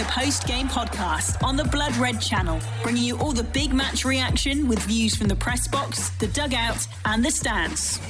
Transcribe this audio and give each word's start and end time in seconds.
The 0.00 0.06
post 0.06 0.46
game 0.46 0.66
podcast 0.66 1.44
on 1.44 1.56
the 1.56 1.64
Blood 1.64 1.94
Red 1.98 2.22
channel, 2.22 2.58
bringing 2.82 3.02
you 3.02 3.18
all 3.18 3.32
the 3.32 3.42
big 3.42 3.74
match 3.74 4.06
reaction 4.06 4.66
with 4.66 4.78
views 4.78 5.14
from 5.14 5.28
the 5.28 5.36
press 5.36 5.68
box, 5.68 6.08
the 6.16 6.26
dugout, 6.28 6.88
and 7.04 7.22
the 7.22 7.30
stands. 7.30 8.00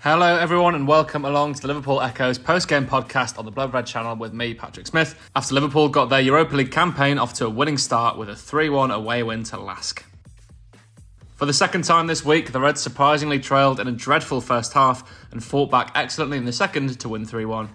Hello, 0.00 0.36
everyone, 0.36 0.74
and 0.74 0.86
welcome 0.86 1.24
along 1.24 1.54
to 1.54 1.62
the 1.62 1.68
Liverpool 1.68 2.02
Echo's 2.02 2.36
post 2.36 2.68
game 2.68 2.86
podcast 2.86 3.38
on 3.38 3.46
the 3.46 3.50
Blood 3.50 3.72
Red 3.72 3.86
channel 3.86 4.14
with 4.16 4.34
me, 4.34 4.52
Patrick 4.52 4.86
Smith. 4.86 5.18
After 5.34 5.54
Liverpool 5.54 5.88
got 5.88 6.10
their 6.10 6.20
Europa 6.20 6.56
League 6.56 6.70
campaign 6.70 7.16
off 7.16 7.32
to 7.32 7.46
a 7.46 7.50
winning 7.50 7.78
start 7.78 8.18
with 8.18 8.28
a 8.28 8.36
3 8.36 8.68
1 8.68 8.90
away 8.90 9.22
win 9.22 9.44
to 9.44 9.58
Lask. 9.58 10.04
For 11.36 11.46
the 11.46 11.54
second 11.54 11.84
time 11.84 12.06
this 12.06 12.22
week, 12.22 12.52
the 12.52 12.60
Reds 12.60 12.82
surprisingly 12.82 13.40
trailed 13.40 13.80
in 13.80 13.88
a 13.88 13.92
dreadful 13.92 14.42
first 14.42 14.74
half 14.74 15.10
and 15.32 15.42
fought 15.42 15.70
back 15.70 15.90
excellently 15.94 16.36
in 16.36 16.44
the 16.44 16.52
second 16.52 17.00
to 17.00 17.08
win 17.08 17.24
3 17.24 17.46
1. 17.46 17.70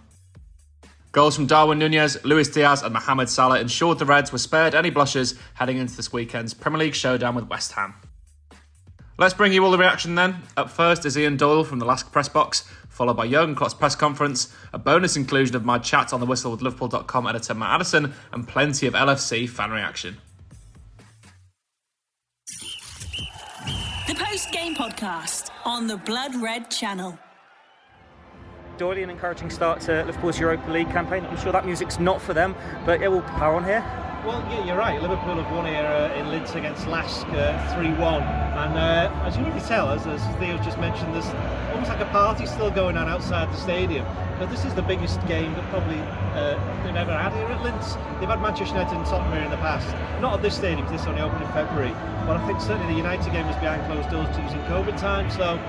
Goals 1.12 1.36
from 1.36 1.48
Darwin 1.48 1.80
Nunez, 1.80 2.24
Luis 2.24 2.50
Diaz, 2.50 2.84
and 2.84 2.94
Mohamed 2.94 3.30
Salah 3.30 3.60
ensured 3.60 3.98
the 3.98 4.06
Reds 4.06 4.32
were 4.32 4.38
spared 4.38 4.76
any 4.76 4.92
blushes 4.92 5.34
heading 5.56 5.78
into 5.78 5.96
this 5.96 6.14
weekend's 6.14 6.54
Premier 6.54 6.80
League 6.80 6.94
showdown 6.94 7.34
with 7.34 7.50
West 7.50 7.72
Ham. 7.72 7.96
Let's 9.18 9.34
bring 9.34 9.52
you 9.52 9.66
all 9.66 9.72
the 9.72 9.78
reaction 9.78 10.14
then. 10.14 10.44
Up 10.56 10.70
first 10.70 11.06
is 11.06 11.18
Ian 11.18 11.36
Doyle 11.36 11.64
from 11.64 11.80
the 11.80 11.86
Lask 11.86 12.12
press 12.12 12.30
box, 12.30 12.62
followed 12.90 13.16
by 13.16 13.28
Jurgen 13.28 13.56
Klopp's 13.56 13.74
press 13.74 13.96
conference, 13.96 14.54
a 14.72 14.78
bonus 14.78 15.18
inclusion 15.18 15.56
of 15.56 15.66
my 15.66 15.80
chat 15.80 16.14
on 16.14 16.20
the 16.20 16.26
whistle 16.28 16.52
with 16.52 16.62
Liverpool.com 16.62 17.28
editor 17.28 17.56
Matt 17.56 17.76
Addison, 17.76 18.14
and 18.32 18.48
plenty 18.48 18.86
of 18.86 18.94
LFC 18.94 19.50
fan 19.50 19.72
reaction. 19.72 20.18
The 24.08 24.16
post 24.16 24.52
game 24.52 24.76
podcast 24.76 25.50
on 25.66 25.88
the 25.88 25.98
Blood 25.98 26.36
Red 26.36 26.70
channel. 26.70 27.18
Doyle, 28.80 29.03
an 29.03 29.09
encouraging 29.09 29.49
start 29.49 29.81
to 29.81 30.05
Liverpool's 30.05 30.39
Europa 30.39 30.72
League 30.72 30.89
campaign. 30.89 31.25
I'm 31.25 31.38
sure 31.38 31.52
that 31.52 31.66
music's 31.66 31.99
not 31.99 32.22
for 32.22 32.33
them, 32.33 32.55
but 32.85 33.02
yeah, 33.02 33.09
we'll 33.09 33.22
power 33.22 33.55
on 33.55 33.66
here. 33.66 33.83
Well, 34.25 34.39
yeah, 34.49 34.66
you're 34.66 34.77
right. 34.77 35.02
Liverpool 35.02 35.35
have 35.35 35.52
won 35.52 35.66
here 35.66 35.83
uh, 35.83 36.17
in 36.17 36.30
Linz 36.30 36.55
against 36.55 36.88
Lask 36.88 37.28
uh, 37.28 37.75
3 37.75 37.89
1. 37.91 38.00
And 38.00 38.78
uh, 38.78 39.12
as 39.25 39.35
you 39.35 39.44
can 39.44 39.59
tell, 39.68 39.89
as, 39.89 40.07
as 40.07 40.23
Theo 40.38 40.57
just 40.59 40.79
mentioned, 40.79 41.13
there's 41.13 41.28
almost 41.73 41.89
like 41.89 42.00
a 42.00 42.09
party 42.12 42.45
still 42.45 42.72
going 42.72 42.95
on 42.95 43.09
outside 43.09 43.50
the 43.50 43.57
stadium. 43.57 44.06
Because 44.39 44.50
this 44.56 44.63
is 44.63 44.73
the 44.75 44.81
biggest 44.81 45.19
game 45.28 45.53
that 45.56 45.69
probably 45.72 46.00
uh, 46.00 46.56
they've 46.85 46.95
ever 46.95 47.18
had 47.18 47.34
here 47.34 47.47
at 47.47 47.62
Linz. 47.62 47.95
They've 48.22 48.29
had 48.29 48.41
Manchester 48.41 48.75
United 48.75 48.95
and 48.95 49.06
Tottenham 49.06 49.34
here 49.34 49.44
in 49.44 49.51
the 49.51 49.57
past. 49.57 49.88
Not 50.22 50.35
at 50.35 50.41
this 50.41 50.56
stadium, 50.56 50.85
because 50.85 51.01
this 51.01 51.07
only 51.07 51.22
opened 51.22 51.44
in 51.44 51.51
February. 51.51 51.91
But 52.25 52.38
I 52.38 52.47
think 52.47 52.62
certainly 52.62 52.94
the 52.94 52.97
United 52.97 53.29
game 53.34 53.45
was 53.45 53.57
behind 53.57 53.84
closed 53.91 54.09
doors 54.09 54.34
to 54.35 54.41
COVID 54.72 54.97
time. 54.97 55.29
So 55.31 55.59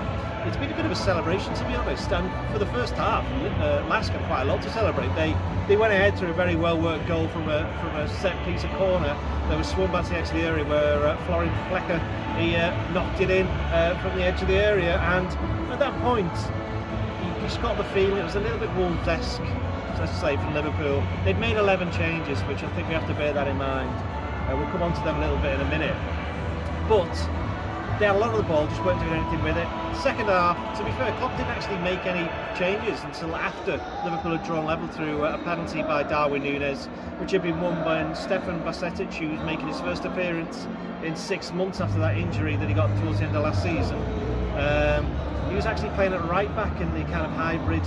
it's 0.45 0.57
been 0.57 0.71
a 0.71 0.75
bit 0.75 0.85
of 0.85 0.91
a 0.91 0.95
celebration 0.95 1.53
to 1.53 1.65
be 1.65 1.75
honest. 1.75 2.11
And 2.11 2.51
for 2.51 2.59
the 2.59 2.65
first 2.67 2.93
half, 2.93 3.25
uh, 3.59 3.85
Lask 3.87 4.11
had 4.11 4.25
quite 4.27 4.43
a 4.43 4.45
lot 4.45 4.61
to 4.63 4.69
celebrate. 4.71 5.13
They 5.15 5.35
they 5.67 5.77
went 5.77 5.93
ahead 5.93 6.17
through 6.17 6.29
a 6.29 6.33
very 6.33 6.55
well 6.55 6.79
worked 6.79 7.07
goal 7.07 7.27
from 7.29 7.49
a 7.49 7.65
from 7.81 7.95
a 7.97 8.09
set 8.09 8.35
piece 8.45 8.63
of 8.63 8.71
corner 8.71 9.15
that 9.49 9.57
was 9.57 9.67
swung 9.67 9.91
back 9.91 10.05
to 10.05 10.11
the 10.11 10.17
edge 10.17 10.27
of 10.27 10.33
the 10.33 10.43
area 10.43 10.65
where 10.65 11.05
uh, 11.05 11.17
Florian 11.25 11.53
Flecker 11.69 11.99
he 12.37 12.55
uh, 12.55 12.71
knocked 12.93 13.21
it 13.21 13.29
in 13.29 13.45
uh, 13.47 13.97
from 14.01 14.17
the 14.17 14.23
edge 14.23 14.41
of 14.41 14.47
the 14.47 14.55
area. 14.55 14.97
And 14.99 15.27
at 15.71 15.79
that 15.79 15.93
point, 16.01 16.31
you 17.23 17.41
just 17.41 17.61
got 17.61 17.77
the 17.77 17.83
feeling 17.95 18.17
it 18.17 18.23
was 18.23 18.35
a 18.35 18.39
little 18.39 18.57
bit 18.57 18.73
Wolves-esque, 18.75 19.41
let's 19.99 20.17
say, 20.19 20.37
from 20.37 20.53
Liverpool. 20.53 21.03
They'd 21.23 21.39
made 21.39 21.57
11 21.57 21.91
changes, 21.91 22.39
which 22.41 22.63
I 22.63 22.69
think 22.73 22.87
we 22.87 22.93
have 22.93 23.07
to 23.07 23.13
bear 23.13 23.33
that 23.33 23.47
in 23.47 23.57
mind. 23.57 23.89
Uh, 24.47 24.57
we'll 24.57 24.69
come 24.71 24.81
on 24.81 24.93
to 24.93 25.01
them 25.01 25.17
a 25.17 25.19
little 25.19 25.37
bit 25.37 25.53
in 25.53 25.61
a 25.61 25.69
minute. 25.69 25.95
But 26.87 27.11
had 28.05 28.15
a 28.15 28.19
lot 28.19 28.31
of 28.31 28.37
the 28.37 28.43
ball, 28.43 28.65
just 28.67 28.83
weren't 28.83 28.99
doing 28.99 29.13
anything 29.13 29.43
with 29.43 29.57
it. 29.57 29.67
Second 30.01 30.27
half, 30.27 30.57
to 30.77 30.83
be 30.83 30.91
fair, 30.93 31.11
Klopp 31.17 31.37
didn't 31.37 31.51
actually 31.51 31.77
make 31.77 32.05
any 32.05 32.27
changes 32.57 33.03
until 33.03 33.35
after 33.35 33.73
Liverpool 34.03 34.37
had 34.37 34.45
drawn 34.45 34.65
level 34.65 34.87
through 34.87 35.23
a 35.23 35.37
penalty 35.39 35.83
by 35.83 36.03
Darwin 36.03 36.43
Nunez, 36.43 36.87
which 37.19 37.31
had 37.31 37.43
been 37.43 37.59
won 37.61 37.83
by 37.83 38.11
Stefan 38.13 38.61
Bajcetic, 38.61 39.13
who 39.13 39.29
was 39.29 39.41
making 39.41 39.67
his 39.67 39.79
first 39.81 40.05
appearance 40.05 40.67
in 41.03 41.15
six 41.15 41.51
months 41.51 41.81
after 41.81 41.99
that 41.99 42.17
injury 42.17 42.55
that 42.55 42.67
he 42.67 42.73
got 42.73 42.87
towards 43.01 43.19
the 43.19 43.25
end 43.25 43.35
of 43.35 43.43
last 43.43 43.61
season. 43.61 43.97
Um, 44.57 45.05
he 45.49 45.55
was 45.55 45.65
actually 45.65 45.89
playing 45.89 46.13
at 46.13 46.23
right 46.29 46.53
back 46.55 46.79
in 46.81 46.93
the 46.93 47.03
kind 47.11 47.25
of 47.25 47.31
hybrid 47.31 47.83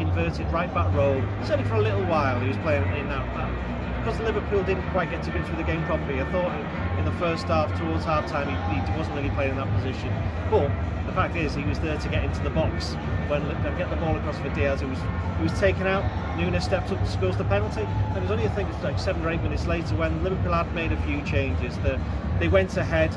inverted 0.00 0.46
right 0.52 0.72
back 0.74 0.92
role. 0.94 1.22
Certainly 1.44 1.68
for 1.68 1.76
a 1.76 1.82
little 1.82 2.04
while 2.04 2.38
he 2.40 2.48
was 2.48 2.56
playing 2.58 2.84
in 2.96 3.08
that, 3.08 3.26
that 3.34 4.02
because 4.04 4.18
Liverpool 4.20 4.62
didn't 4.64 4.88
quite 4.90 5.10
get 5.10 5.22
to 5.22 5.30
grips 5.30 5.48
with 5.48 5.58
the 5.58 5.64
game 5.64 5.84
properly. 5.84 6.20
I 6.20 6.30
thought 6.32 6.50
in 6.98 7.04
the 7.04 7.12
first 7.12 7.44
half, 7.46 7.76
towards 7.78 8.04
half 8.04 8.26
time, 8.26 8.48
he, 8.48 8.92
he, 8.92 8.98
wasn't 8.98 9.16
really 9.16 9.30
playing 9.30 9.52
in 9.52 9.56
that 9.56 9.72
position. 9.74 10.12
But 10.50 10.68
the 11.06 11.12
fact 11.12 11.36
is, 11.36 11.54
he 11.54 11.64
was 11.64 11.80
there 11.80 11.98
to 11.98 12.08
get 12.08 12.24
into 12.24 12.40
the 12.42 12.50
box 12.50 12.94
when 13.28 13.42
get 13.78 13.90
the 13.90 13.96
ball 13.96 14.16
across 14.16 14.38
for 14.38 14.48
Diaz. 14.50 14.82
It 14.82 14.88
was 14.88 14.98
he 15.38 15.42
was 15.42 15.58
taken 15.58 15.86
out. 15.86 16.04
Nunez 16.36 16.64
steps 16.64 16.92
up, 16.92 17.06
scores 17.06 17.36
the 17.36 17.44
penalty, 17.44 17.82
and 17.82 18.16
it 18.16 18.22
was 18.22 18.30
only 18.30 18.44
I 18.44 18.48
think 18.50 18.68
it's 18.70 18.82
like 18.84 18.98
seven 18.98 19.24
or 19.24 19.30
eight 19.30 19.42
minutes 19.42 19.66
later 19.66 19.94
when 19.96 20.22
Liverpool 20.22 20.52
had 20.52 20.72
made 20.74 20.92
a 20.92 21.02
few 21.02 21.22
changes. 21.22 21.76
That 21.78 21.98
they 22.38 22.48
went 22.48 22.76
ahead 22.76 23.10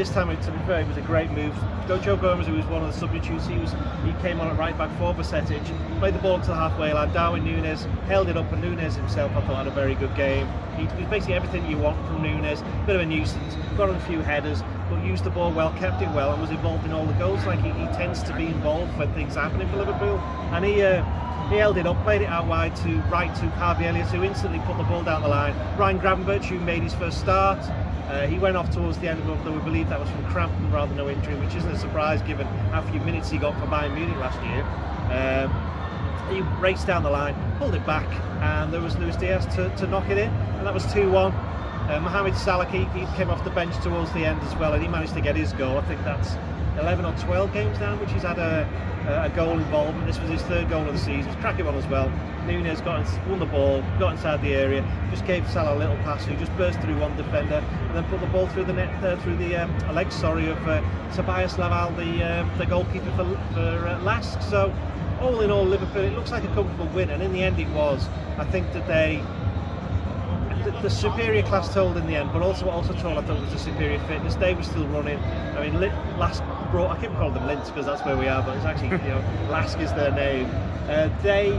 this 0.00 0.08
time, 0.08 0.28
to 0.28 0.50
be 0.50 0.58
fair, 0.60 0.80
it 0.80 0.88
was 0.88 0.96
a 0.96 1.02
great 1.02 1.30
move. 1.32 1.54
Joe 1.86 2.16
Gomez, 2.16 2.46
who 2.46 2.54
was 2.54 2.64
one 2.66 2.82
of 2.82 2.90
the 2.90 2.98
substitutes, 2.98 3.46
he 3.46 3.58
was 3.58 3.72
he 4.02 4.12
came 4.22 4.40
on 4.40 4.46
at 4.46 4.56
right 4.56 4.76
back 4.78 4.90
for 4.96 5.12
Bajcetic, 5.12 5.62
played 5.98 6.14
the 6.14 6.18
ball 6.20 6.40
to 6.40 6.46
the 6.46 6.54
halfway 6.54 6.90
line. 6.94 7.12
Darwin 7.12 7.44
Nunez 7.44 7.84
held 8.06 8.30
it 8.30 8.36
up, 8.38 8.50
and 8.50 8.62
Nunez 8.62 8.96
himself, 8.96 9.30
I 9.32 9.42
thought, 9.42 9.56
had 9.56 9.66
a 9.66 9.70
very 9.70 9.94
good 9.94 10.14
game. 10.16 10.48
He 10.78 10.84
was 10.84 11.10
basically 11.10 11.34
everything 11.34 11.70
you 11.70 11.76
want 11.76 11.98
from 12.06 12.22
Nunez. 12.22 12.62
Bit 12.86 12.96
of 12.96 13.02
a 13.02 13.06
nuisance, 13.06 13.56
got 13.76 13.90
on 13.90 13.96
a 13.96 14.00
few 14.06 14.20
headers, 14.20 14.62
but 14.88 15.04
used 15.04 15.24
the 15.24 15.30
ball 15.30 15.52
well, 15.52 15.70
kept 15.74 16.00
it 16.00 16.08
well, 16.14 16.32
and 16.32 16.40
was 16.40 16.50
involved 16.50 16.86
in 16.86 16.92
all 16.92 17.04
the 17.04 17.18
goals. 17.18 17.44
Like 17.44 17.60
he, 17.60 17.68
he 17.68 17.84
tends 17.88 18.22
to 18.22 18.34
be 18.34 18.46
involved 18.46 18.96
when 18.96 19.12
things 19.12 19.34
happen 19.34 19.68
for 19.68 19.76
Liverpool, 19.76 20.18
and 20.54 20.64
he. 20.64 20.82
Uh, 20.82 21.04
he 21.50 21.56
held 21.56 21.78
it 21.78 21.86
up, 21.86 22.00
played 22.04 22.22
it 22.22 22.28
out 22.28 22.46
wide 22.46 22.76
to 22.76 22.88
right 23.10 23.34
to 23.34 23.48
Harvey 23.58 23.84
Elliott, 23.84 24.06
who 24.06 24.22
instantly 24.22 24.60
put 24.66 24.76
the 24.76 24.84
ball 24.84 25.02
down 25.02 25.22
the 25.22 25.26
line. 25.26 25.52
Ryan 25.76 25.98
Gravenberch, 25.98 26.44
who 26.44 26.60
made 26.60 26.80
his 26.80 26.94
first 26.94 27.18
start, 27.18 27.58
uh, 28.10 28.26
he 28.26 28.40
went 28.40 28.56
off 28.56 28.70
towards 28.70 28.98
the 28.98 29.08
end 29.08 29.20
of 29.20 29.28
it, 29.28 29.44
though 29.44 29.52
we 29.52 29.60
believe 29.60 29.88
that 29.88 30.00
was 30.00 30.10
from 30.10 30.24
cramping 30.24 30.68
rather 30.72 30.88
than 30.88 30.96
no 30.96 31.08
injury, 31.08 31.36
which 31.36 31.54
isn't 31.54 31.70
a 31.70 31.78
surprise 31.78 32.20
given 32.22 32.44
how 32.72 32.82
few 32.90 32.98
minutes 33.00 33.30
he 33.30 33.38
got 33.38 33.54
for 33.60 33.66
Bayern 33.66 33.94
Munich 33.94 34.16
last 34.16 34.42
year. 34.42 34.64
Um, 35.14 36.34
he 36.34 36.40
raced 36.60 36.88
down 36.88 37.04
the 37.04 37.10
line, 37.10 37.36
pulled 37.58 37.76
it 37.76 37.86
back, 37.86 38.08
and 38.42 38.72
there 38.72 38.80
was 38.80 38.96
Luis 38.98 39.14
Diaz 39.14 39.46
to, 39.54 39.68
to 39.76 39.86
knock 39.86 40.10
it 40.10 40.18
in, 40.18 40.28
and 40.28 40.66
that 40.66 40.74
was 40.74 40.92
2 40.92 41.08
1. 41.08 41.32
Uh, 41.32 42.00
Mohamed 42.02 42.36
Salah 42.36 42.66
he 42.66 42.84
came 43.16 43.30
off 43.30 43.44
the 43.44 43.50
bench 43.50 43.76
towards 43.80 44.12
the 44.12 44.24
end 44.24 44.40
as 44.42 44.56
well, 44.56 44.72
and 44.72 44.82
he 44.82 44.88
managed 44.88 45.14
to 45.14 45.20
get 45.20 45.36
his 45.36 45.52
goal. 45.52 45.78
I 45.78 45.82
think 45.82 46.02
that's 46.02 46.34
11 46.80 47.04
or 47.04 47.12
12 47.18 47.52
games 47.52 47.78
now, 47.78 47.96
which 47.96 48.10
he's 48.12 48.22
had 48.22 48.38
a, 48.38 48.66
a 49.24 49.30
goal 49.30 49.52
involvement. 49.52 50.06
This 50.06 50.18
was 50.18 50.30
his 50.30 50.42
third 50.42 50.68
goal 50.68 50.86
of 50.86 50.92
the 50.92 50.98
season. 50.98 51.30
It's 51.30 51.40
cracking 51.40 51.66
one 51.66 51.74
as 51.74 51.86
well. 51.86 52.10
Nunez 52.46 52.80
got 52.80 53.06
won 53.28 53.38
the 53.38 53.46
ball, 53.46 53.82
got 53.98 54.12
inside 54.12 54.42
the 54.42 54.54
area, 54.54 54.84
just 55.10 55.26
gave 55.26 55.48
Salah 55.50 55.76
a 55.76 55.78
little 55.78 55.96
pass, 55.96 56.24
who 56.24 56.34
just 56.36 56.54
burst 56.56 56.80
through 56.80 56.98
one 56.98 57.16
defender, 57.16 57.56
and 57.56 57.96
then 57.96 58.04
put 58.04 58.20
the 58.20 58.26
ball 58.26 58.46
through 58.48 58.64
the 58.64 58.72
net, 58.72 58.88
uh, 59.04 59.16
through 59.22 59.36
the 59.36 59.56
um, 59.56 59.94
legs, 59.94 60.14
sorry, 60.14 60.48
of 60.48 60.68
uh, 60.68 60.82
Tobias 61.14 61.54
Lawal, 61.54 61.94
the 61.96 62.22
um, 62.22 62.50
the 62.58 62.66
goalkeeper 62.66 63.10
for, 63.12 63.24
for 63.52 63.88
uh, 63.88 64.00
Lask. 64.02 64.40
So, 64.42 64.74
all 65.20 65.40
in 65.42 65.50
all, 65.50 65.64
Liverpool, 65.64 66.02
it 66.02 66.14
looks 66.14 66.30
like 66.30 66.44
a 66.44 66.54
comfortable 66.54 66.86
win, 66.94 67.10
and 67.10 67.22
in 67.22 67.32
the 67.32 67.42
end, 67.42 67.60
it 67.60 67.68
was. 67.68 68.08
I 68.38 68.44
think 68.44 68.72
that 68.72 68.86
they 68.86 69.22
the, 70.64 70.70
the, 70.82 70.90
superior 70.90 71.42
class 71.42 71.72
told 71.72 71.96
in 71.96 72.06
the 72.06 72.16
end, 72.16 72.30
but 72.32 72.42
also 72.42 72.68
also 72.68 72.92
told 72.94 73.18
I 73.18 73.22
thought 73.22 73.40
was 73.40 73.52
the 73.52 73.58
superior 73.58 73.98
fitness. 74.00 74.34
They 74.34 74.54
were 74.54 74.62
still 74.62 74.86
running. 74.88 75.18
I 75.18 75.68
mean, 75.68 75.80
Lask 76.18 76.42
brought. 76.70 76.96
I 76.96 77.00
keep 77.00 77.12
calling 77.12 77.34
them 77.34 77.46
Linz 77.46 77.68
because 77.68 77.86
that's 77.86 78.04
where 78.04 78.16
we 78.16 78.28
are, 78.28 78.42
but 78.42 78.56
it's 78.56 78.64
actually 78.64 78.88
you 78.88 78.98
know 78.98 79.24
Lask 79.50 79.78
is 79.78 79.92
their 79.92 80.12
name. 80.12 80.48
Uh, 80.88 81.08
they 81.22 81.50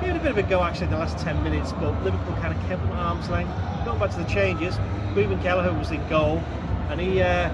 gave 0.00 0.14
it 0.14 0.16
a 0.16 0.20
bit 0.20 0.30
of 0.30 0.38
a 0.38 0.42
go 0.42 0.62
actually 0.62 0.86
in 0.86 0.92
the 0.92 0.98
last 0.98 1.18
10 1.18 1.42
minutes, 1.42 1.72
but 1.72 1.92
Liverpool 2.02 2.34
kind 2.36 2.56
of 2.56 2.68
kept 2.68 2.82
them 2.82 2.92
at 2.92 2.98
arm's 2.98 3.28
length. 3.28 3.52
Going 3.84 3.98
back 3.98 4.10
to 4.10 4.18
the 4.18 4.24
changes, 4.24 4.78
Ruben 5.14 5.40
Kelleher 5.42 5.72
was 5.72 5.90
in 5.90 6.06
goal, 6.08 6.42
and 6.90 7.00
he. 7.00 7.22
Uh, 7.22 7.50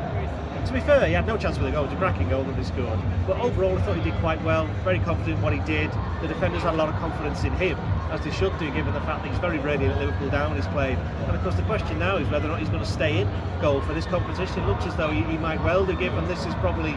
to 0.66 0.72
be 0.72 0.80
fair, 0.80 1.06
he 1.06 1.12
had 1.12 1.26
no 1.28 1.36
chance 1.36 1.56
with 1.58 1.66
the 1.66 1.72
goal. 1.72 1.84
It 1.84 1.90
was 1.90 1.94
a 1.94 1.98
cracking 1.98 2.28
goal 2.28 2.42
that 2.42 2.56
he 2.56 2.64
scored. 2.64 2.98
But 3.26 3.38
overall, 3.38 3.78
I 3.78 3.82
thought 3.82 3.96
he 3.96 4.02
did 4.02 4.18
quite 4.18 4.42
well. 4.42 4.66
Very 4.82 4.98
confident 4.98 5.36
in 5.36 5.42
what 5.42 5.52
he 5.52 5.60
did. 5.60 5.92
The 6.22 6.28
defenders 6.28 6.62
had 6.62 6.74
a 6.74 6.76
lot 6.76 6.88
of 6.88 6.96
confidence 6.96 7.44
in 7.44 7.52
him, 7.52 7.78
as 8.10 8.20
they 8.22 8.30
should 8.30 8.56
do, 8.58 8.70
given 8.70 8.92
the 8.94 9.00
fact 9.00 9.22
that 9.22 9.30
he's 9.30 9.38
very 9.38 9.58
ready 9.58 9.86
at 9.86 9.98
Liverpool 9.98 10.30
down 10.30 10.50
when 10.50 10.60
he's 10.60 10.70
played. 10.72 10.98
And 10.98 11.36
of 11.36 11.42
course, 11.42 11.54
the 11.54 11.62
question 11.62 11.98
now 11.98 12.16
is 12.16 12.28
whether 12.28 12.46
or 12.46 12.50
not 12.50 12.60
he's 12.60 12.68
going 12.68 12.84
to 12.84 12.90
stay 12.90 13.20
in 13.20 13.30
goal 13.60 13.80
for 13.80 13.94
this 13.94 14.06
competition. 14.06 14.62
It 14.62 14.66
looks 14.66 14.86
as 14.86 14.94
though 14.96 15.10
he, 15.10 15.22
he 15.22 15.38
might 15.38 15.62
well 15.64 15.84
do, 15.84 15.96
given 15.96 16.26
this 16.28 16.44
is 16.46 16.54
probably 16.56 16.96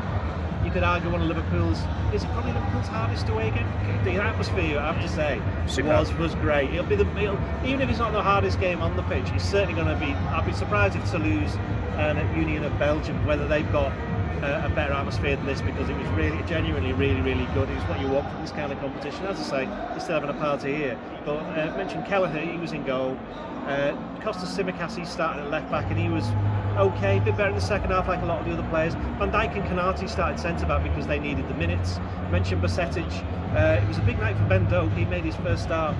you 0.63 0.71
could 0.71 0.83
argue 0.83 1.09
one 1.09 1.21
of 1.21 1.27
Liverpool's 1.27 1.79
is 2.13 2.23
it 2.23 2.29
probably 2.31 2.51
Liverpool's 2.51 2.87
hardest 2.87 3.27
away 3.29 3.49
game. 3.51 3.67
The 4.03 4.21
atmosphere, 4.21 4.77
I 4.77 4.91
have 4.91 5.01
to 5.01 5.09
say, 5.09 5.41
was 5.83 6.13
was 6.13 6.35
great. 6.35 6.71
It'll 6.71 6.85
be 6.85 6.95
the 6.95 7.07
it'll, 7.17 7.39
even 7.65 7.81
if 7.81 7.89
it's 7.89 7.99
not 7.99 8.11
the 8.11 8.21
hardest 8.21 8.59
game 8.59 8.81
on 8.81 8.95
the 8.95 9.03
pitch, 9.03 9.29
it's 9.33 9.45
certainly 9.45 9.73
going 9.73 9.87
to 9.87 10.05
be. 10.05 10.11
I'd 10.11 10.45
be 10.45 10.53
surprised 10.53 10.95
if 10.95 11.09
Toulouse 11.09 11.55
and 11.99 12.17
uh, 12.17 12.21
at 12.21 12.37
Union 12.37 12.63
of 12.63 12.77
Belgium 12.79 13.25
whether 13.25 13.47
they've 13.47 13.69
got 13.71 13.91
a 14.43 14.71
better 14.73 14.93
atmosphere 14.93 15.35
than 15.35 15.45
this 15.45 15.61
because 15.61 15.89
it 15.89 15.97
was 15.97 16.07
really 16.09 16.41
genuinely 16.43 16.93
really 16.93 17.21
really 17.21 17.45
good. 17.53 17.69
It's 17.69 17.83
what 17.89 17.99
you 17.99 18.07
want 18.07 18.29
from 18.29 18.41
this 18.41 18.51
kind 18.51 18.71
of 18.71 18.79
competition. 18.79 19.25
As 19.25 19.39
I 19.39 19.43
say, 19.43 19.65
they're 19.65 19.99
still 19.99 20.19
having 20.19 20.29
a 20.29 20.39
party 20.39 20.75
here. 20.75 20.99
But 21.25 21.37
uh, 21.37 21.73
mentioned 21.77 22.05
Kelleher, 22.05 22.39
he 22.39 22.57
was 22.57 22.71
in 22.71 22.85
goal. 22.85 23.17
Uh, 23.67 23.93
Kostas 24.21 24.55
Tsimikas, 24.55 24.97
he 24.97 25.05
started 25.05 25.43
at 25.43 25.49
left 25.51 25.69
back 25.69 25.85
and 25.91 25.99
he 25.99 26.09
was 26.09 26.25
okay, 26.77 27.17
a 27.17 27.21
bit 27.21 27.35
better 27.35 27.49
in 27.49 27.55
the 27.55 27.61
second 27.61 27.91
half, 27.91 28.07
like 28.07 28.21
a 28.21 28.25
lot 28.25 28.39
of 28.39 28.45
the 28.45 28.53
other 28.53 28.67
players. 28.69 28.93
Van 28.93 29.31
Dijk 29.31 29.55
and 29.55 29.63
Konaté 29.65 30.09
started 30.09 30.39
centre 30.39 30.65
back 30.65 30.81
because 30.83 31.05
they 31.05 31.19
needed 31.19 31.47
the 31.49 31.53
minutes. 31.55 31.99
Mentioned 32.31 32.61
Bajcetic. 32.61 33.11
Uh, 33.55 33.81
it 33.81 33.87
was 33.87 33.97
a 33.97 34.01
big 34.01 34.17
night 34.19 34.37
for 34.37 34.45
Ben 34.45 34.65
Doak. 34.69 34.91
He 34.93 35.05
made 35.05 35.25
his 35.25 35.35
first 35.37 35.63
start 35.63 35.95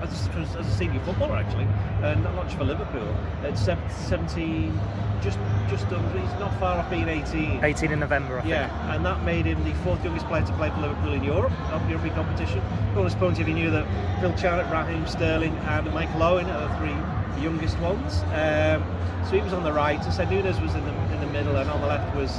as 0.00 0.26
a, 0.26 0.30
as 0.58 0.66
a 0.66 0.76
senior 0.76 1.00
footballer, 1.00 1.36
actually, 1.36 1.66
uh, 2.02 2.14
not 2.16 2.34
much 2.34 2.54
for 2.54 2.64
Liverpool. 2.64 3.14
At 3.42 3.58
17, 3.58 4.78
just 5.22 5.38
just 5.68 5.86
under, 5.86 6.18
he's 6.18 6.38
not 6.38 6.58
far 6.60 6.78
off 6.78 6.90
being 6.90 7.08
18. 7.08 7.64
18 7.64 7.92
in 7.92 8.00
November, 8.00 8.38
I 8.38 8.42
think. 8.42 8.50
Yeah, 8.50 8.94
and 8.94 9.04
that 9.04 9.22
made 9.24 9.46
him 9.46 9.62
the 9.64 9.74
fourth 9.76 10.02
youngest 10.04 10.26
player 10.26 10.44
to 10.44 10.52
play 10.54 10.70
for 10.70 10.80
Liverpool 10.80 11.12
in 11.12 11.24
Europe, 11.24 11.52
of 11.72 11.88
European 11.88 12.14
competition. 12.14 12.62
Bonus 12.94 13.14
point 13.14 13.38
if 13.40 13.48
you 13.48 13.54
knew 13.54 13.70
that 13.70 13.86
Phil 14.20 14.34
Charlett, 14.36 14.70
Raheem 14.70 15.06
Sterling, 15.06 15.56
and 15.68 15.92
Michael 15.92 16.22
Owen 16.22 16.46
are 16.46 16.68
the 16.68 16.74
three 16.76 17.42
youngest 17.42 17.78
ones. 17.80 18.22
Um, 18.32 18.84
so 19.24 19.32
he 19.32 19.40
was 19.40 19.52
on 19.52 19.64
the 19.64 19.72
right, 19.72 20.00
and 20.00 20.12
so 20.12 20.24
Nunez 20.24 20.60
was 20.60 20.74
in 20.74 20.84
the 20.84 20.92
in 21.14 21.20
the 21.20 21.26
middle, 21.26 21.56
and 21.56 21.68
on 21.68 21.80
the 21.80 21.86
left 21.86 22.14
was 22.14 22.30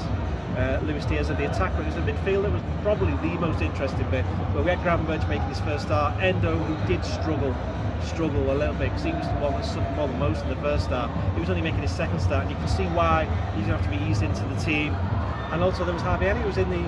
uh, 0.57 0.79
Luis 0.83 1.05
Diaz 1.05 1.29
at 1.29 1.37
the 1.37 1.45
attack. 1.49 1.71
But 1.73 1.83
it 1.83 1.85
was 1.85 1.95
the 1.95 2.01
midfield 2.01 2.43
that 2.43 2.51
was 2.51 2.61
probably 2.81 3.13
the 3.27 3.39
most 3.39 3.61
interesting 3.61 4.09
bit. 4.09 4.25
But 4.53 4.65
we 4.65 4.71
had 4.71 4.79
Gravenberch 4.79 5.27
making 5.29 5.47
his 5.47 5.59
first 5.61 5.85
start. 5.85 6.21
Endo, 6.21 6.57
who 6.57 6.75
did 6.87 7.05
struggle, 7.05 7.55
struggle 8.03 8.51
a 8.51 8.55
little 8.55 8.75
bit 8.75 8.89
because 8.89 9.03
he 9.03 9.11
was 9.11 9.27
the 9.27 9.39
one 9.39 9.53
that 9.53 9.65
suffered 9.65 9.95
more 9.95 10.07
than 10.07 10.19
most 10.19 10.43
in 10.43 10.49
the 10.49 10.55
first 10.57 10.85
start. 10.85 11.11
He 11.35 11.39
was 11.39 11.49
only 11.49 11.61
making 11.61 11.81
his 11.81 11.91
second 11.91 12.19
start, 12.19 12.43
and 12.43 12.51
you 12.51 12.57
can 12.57 12.67
see 12.67 12.85
why 12.97 13.25
he's 13.55 13.67
going 13.67 13.77
to 13.77 13.83
have 13.83 13.91
to 13.91 13.97
be 13.97 14.03
eased 14.09 14.23
into 14.23 14.43
the 14.45 14.59
team. 14.59 14.93
And 15.51 15.63
also 15.63 15.85
there 15.85 15.93
was 15.93 16.03
Harvey 16.03 16.27
Elliott, 16.27 16.41
who 16.41 16.49
was 16.49 16.57
in 16.57 16.69
the 16.69 16.83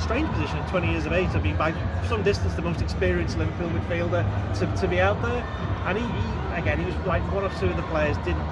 strange 0.00 0.28
position 0.30 0.56
at 0.58 0.68
20 0.68 0.90
years 0.90 1.06
of 1.06 1.12
age. 1.12 1.28
I 1.30 1.40
mean, 1.40 1.56
by 1.56 1.72
some 2.08 2.22
distance, 2.22 2.54
the 2.54 2.62
most 2.62 2.80
experienced 2.80 3.38
Liverpool 3.38 3.68
midfielder 3.68 4.24
to, 4.58 4.80
to 4.80 4.88
be 4.88 5.00
out 5.00 5.20
there. 5.22 5.44
And 5.86 5.98
he, 5.98 6.04
he, 6.04 6.60
again, 6.60 6.78
he 6.78 6.86
was 6.86 6.94
like 7.06 7.22
one 7.32 7.44
or 7.44 7.50
two 7.60 7.66
of 7.66 7.76
the 7.76 7.82
players 7.84 8.16
didn't 8.18 8.44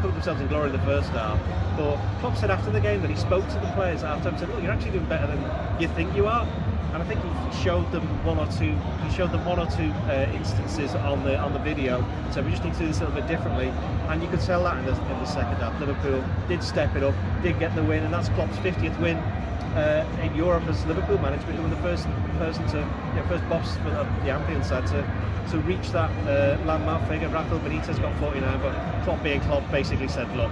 put 0.00 0.12
themselves 0.12 0.40
in 0.40 0.48
glory 0.48 0.66
in 0.66 0.72
the 0.72 0.82
first 0.82 1.10
half. 1.10 1.38
But 1.76 1.96
Klopp 2.20 2.36
said 2.36 2.50
after 2.50 2.70
the 2.70 2.80
game 2.80 3.00
that 3.02 3.10
he 3.10 3.16
spoke 3.16 3.46
to 3.48 3.54
the 3.54 3.70
players 3.74 4.02
after 4.02 4.28
and 4.28 4.38
said, 4.38 4.48
"Look, 4.48 4.62
you're 4.62 4.72
actually 4.72 4.92
doing 4.92 5.06
better 5.06 5.26
than 5.26 5.80
you 5.80 5.88
think 5.88 6.14
you 6.14 6.26
are." 6.26 6.46
And 6.92 7.00
I 7.00 7.06
think 7.06 7.20
he 7.22 7.62
showed 7.62 7.90
them 7.92 8.02
one 8.24 8.38
or 8.38 8.46
two. 8.46 8.74
He 9.06 9.14
showed 9.14 9.30
them 9.30 9.44
one 9.44 9.60
or 9.60 9.66
two 9.66 9.92
uh, 10.10 10.26
instances 10.34 10.94
on 10.94 11.22
the 11.22 11.38
on 11.38 11.52
the 11.52 11.60
video. 11.60 12.04
So 12.32 12.42
we 12.42 12.50
just 12.50 12.64
need 12.64 12.74
to 12.74 12.80
do 12.80 12.86
this 12.88 13.00
a 13.00 13.04
little 13.04 13.14
bit 13.14 13.28
differently. 13.28 13.68
And 14.08 14.22
you 14.22 14.28
could 14.28 14.40
tell 14.40 14.64
that 14.64 14.78
in 14.78 14.86
the, 14.86 14.92
in 14.92 15.18
the 15.20 15.24
second 15.26 15.56
half. 15.56 15.78
Liverpool 15.78 16.24
did 16.48 16.64
step 16.64 16.96
it 16.96 17.04
up, 17.04 17.14
did 17.42 17.58
get 17.60 17.74
the 17.76 17.84
win, 17.84 18.02
and 18.02 18.12
that's 18.12 18.28
Klopp's 18.30 18.56
50th 18.58 18.98
win 19.00 19.16
uh, 19.76 20.04
in 20.22 20.34
Europe 20.34 20.64
as 20.68 20.84
Liverpool 20.86 21.18
manager, 21.18 21.46
becoming 21.46 21.70
the 21.70 21.76
first 21.76 22.06
person 22.38 22.66
to, 22.68 22.78
you 22.78 23.14
know, 23.14 23.26
first 23.28 23.48
boss 23.48 23.76
for 23.76 23.90
the 23.90 24.30
Ampian 24.30 24.64
side 24.64 24.86
to 24.88 25.04
to 25.48 25.58
reach 25.60 25.90
that 25.90 26.10
uh, 26.26 26.58
landmark 26.64 27.06
figure. 27.08 27.28
Rafael 27.28 27.60
Benitez 27.60 28.00
got 28.00 28.16
49, 28.18 28.60
but 28.60 29.04
Klopp 29.04 29.22
being 29.22 29.40
Klopp 29.40 29.68
basically 29.70 30.08
said, 30.08 30.28
look, 30.36 30.50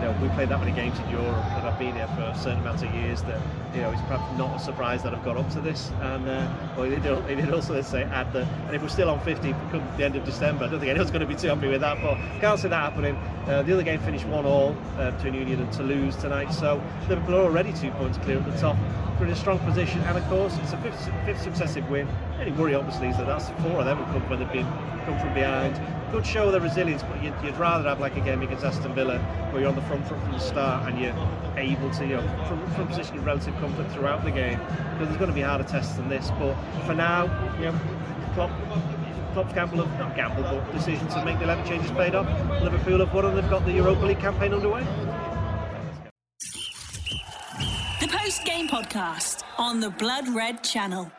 you 0.00 0.06
know, 0.06 0.16
we 0.22 0.28
played 0.30 0.48
that 0.48 0.58
many 0.58 0.72
games 0.72 0.98
in 0.98 1.10
Europe 1.10 1.44
and 1.52 1.68
I've 1.68 1.78
been 1.78 1.94
here 1.94 2.08
for 2.08 2.22
a 2.22 2.34
certain 2.34 2.60
amount 2.60 2.82
of 2.82 2.94
years 2.94 3.20
that, 3.22 3.38
you 3.74 3.82
know, 3.82 3.90
it's 3.90 4.00
perhaps 4.02 4.38
not 4.38 4.56
a 4.56 4.58
surprise 4.58 5.02
that 5.02 5.14
I've 5.14 5.24
got 5.24 5.36
up 5.36 5.50
to 5.50 5.60
this. 5.60 5.90
And, 6.00 6.26
uh, 6.26 6.50
well, 6.74 6.88
he 6.88 6.96
did, 6.96 7.52
also 7.52 7.80
say, 7.82 8.04
add 8.04 8.32
the, 8.32 8.46
and 8.66 8.74
if 8.74 8.80
we're 8.80 8.88
still 8.88 9.10
on 9.10 9.20
50 9.20 9.52
come 9.70 9.86
the 9.98 10.04
end 10.04 10.16
of 10.16 10.24
December, 10.24 10.64
I 10.64 10.68
don't 10.68 10.80
think 10.80 10.90
anyone's 10.90 11.10
going 11.10 11.20
to 11.20 11.26
be 11.26 11.34
too 11.34 11.48
happy 11.48 11.68
with 11.68 11.82
that, 11.82 12.00
but 12.00 12.16
can't 12.40 12.58
see 12.58 12.68
that 12.68 12.92
happening. 12.92 13.14
Uh, 13.46 13.62
the 13.62 13.74
other 13.74 13.82
game 13.82 14.00
finished 14.00 14.24
1 14.26 14.46
all 14.46 14.74
uh, 14.96 15.10
between 15.10 15.34
Union 15.34 15.60
and 15.60 15.72
Toulouse 15.72 16.16
tonight, 16.16 16.50
so 16.50 16.82
Liverpool 17.08 17.34
are 17.34 17.42
already 17.42 17.72
two 17.74 17.90
points 17.92 18.16
clear 18.18 18.38
at 18.38 18.50
the 18.50 18.58
top. 18.58 18.76
We're 19.18 19.26
in 19.26 19.32
a 19.32 19.36
strong 19.36 19.58
position, 19.58 20.00
and 20.00 20.16
of 20.16 20.24
course, 20.28 20.56
it's 20.62 20.72
a 20.72 20.78
fifth, 20.78 21.10
fifth 21.26 21.42
successive 21.42 21.88
win. 21.90 22.06
The 22.38 22.46
only 22.46 22.52
worry, 22.52 22.74
obviously, 22.74 23.08
is 23.08 23.18
that 23.18 23.26
that's 23.26 23.50
four 23.62 23.80
of 23.80 23.84
them 23.84 23.98
have 23.98 24.06
come 24.14 24.30
when 24.30 24.38
they've 24.38 24.52
been 24.52 24.66
come 25.04 25.18
from 25.18 25.34
behind. 25.34 25.76
Good 26.12 26.26
show 26.26 26.46
of 26.46 26.52
their 26.52 26.60
resilience, 26.60 27.04
but 27.04 27.22
you'd, 27.22 27.34
you'd, 27.44 27.56
rather 27.56 27.88
have 27.88 28.00
like 28.00 28.16
a 28.16 28.20
game 28.20 28.42
against 28.42 28.64
Aston 28.64 28.92
Villa 28.94 29.18
where 29.52 29.60
you're 29.60 29.68
on 29.68 29.76
the 29.76 29.82
front 29.82 30.04
foot 30.08 30.20
from 30.20 30.32
the 30.32 30.40
start 30.40 30.88
and 30.88 31.00
you're 31.00 31.14
able 31.56 31.88
to, 31.90 32.04
you 32.04 32.16
know, 32.16 32.44
from, 32.48 32.68
from 32.72 32.88
position 32.88 33.16
of 33.16 33.24
relative 33.24 33.54
comfort 33.58 33.88
throughout 33.92 34.24
the 34.24 34.30
game. 34.32 34.58
Because 34.58 35.06
there's 35.06 35.18
going 35.18 35.30
to 35.30 35.34
be 35.34 35.42
harder 35.42 35.62
tests 35.62 35.94
than 35.94 36.08
this. 36.08 36.28
But 36.32 36.56
for 36.84 36.94
now, 36.94 37.26
you 37.58 37.66
know, 37.66 37.78
Klopp, 38.34 38.50
Klopp's 39.34 39.52
gamble 39.52 39.82
of 39.82 39.98
not 40.00 40.16
gamble, 40.16 40.42
but 40.42 40.72
decision 40.72 41.06
to 41.08 41.24
make 41.24 41.38
the 41.38 41.44
11 41.44 41.64
changes 41.64 41.92
paid 41.92 42.16
off. 42.16 42.26
Liverpool 42.60 42.98
have 42.98 43.14
won 43.14 43.26
and 43.26 43.38
they've 43.38 43.48
got 43.48 43.64
the 43.64 43.72
Europa 43.72 44.06
League 44.06 44.18
campaign 44.18 44.52
underway. 44.52 44.84
The 48.00 48.08
post 48.08 48.44
game 48.44 48.66
podcast 48.66 49.44
on 49.58 49.78
the 49.78 49.90
Blood 49.90 50.28
Red 50.30 50.64
channel. 50.64 51.12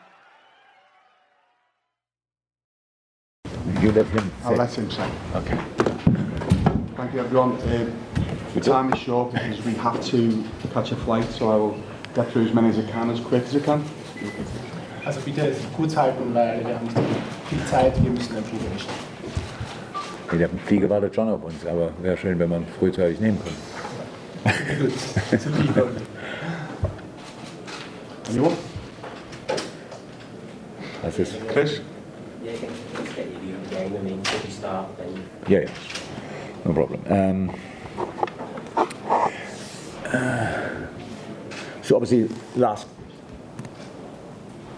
You 3.82 3.90
let 3.90 4.06
him 4.06 4.30
I'll 4.44 4.54
let 4.54 4.72
him 4.72 4.88
say. 4.92 5.10
Okay. 5.34 5.58
Thank 6.94 7.14
you, 7.14 7.18
everyone. 7.18 7.56
Uh, 7.62 7.90
the 8.54 8.60
time 8.60 8.92
is 8.92 9.00
short 9.00 9.32
because 9.32 9.60
we 9.64 9.72
have 9.72 10.00
to 10.04 10.44
catch 10.72 10.92
a 10.92 10.96
flight, 10.96 11.28
so 11.32 11.50
I 11.50 11.56
will 11.56 11.76
get 12.14 12.30
through 12.30 12.46
as 12.46 12.54
many 12.54 12.68
as 12.68 12.78
I 12.78 12.88
can, 12.88 13.10
as 13.10 13.18
quick 13.18 13.42
as 13.42 13.56
I 13.56 13.58
can. 13.58 13.84
Also 15.04 15.20
bitte 15.22 15.52
gut 15.76 15.96
halten, 15.96 16.32
weil 16.32 16.64
wir 16.64 16.76
haben 16.76 16.88
viel 17.50 17.66
Zeit, 17.66 18.00
wir 18.00 18.10
müssen 18.12 18.34
dann 18.34 18.44
drüber 18.44 18.72
nicht. 18.72 18.88
Der 20.32 20.48
Flieger 20.64 20.88
wartet 20.88 21.16
schon 21.16 21.28
auf 21.28 21.42
uns, 21.42 21.66
aber 21.66 21.90
wäre 22.00 22.16
schön, 22.16 22.38
wenn 22.38 22.50
man 22.50 22.64
frühzeitig 22.78 23.18
nehmen 23.18 23.38
könnte. 24.44 24.80
Gut, 24.80 25.40
zu 25.40 25.50
viel. 25.50 25.86
Anyone? 28.28 28.56
Das 31.02 31.18
ist. 31.18 31.48
Chris? 31.48 31.80
Mean, 33.88 34.20
if 34.20 34.52
start, 34.52 34.96
then 34.96 35.28
Yeah, 35.48 35.60
yeah. 35.60 35.70
No 36.64 36.72
problem. 36.72 37.02
Um, 37.08 37.50
uh, 40.06 40.86
so 41.82 41.96
obviously, 41.96 42.28
last 42.56 42.86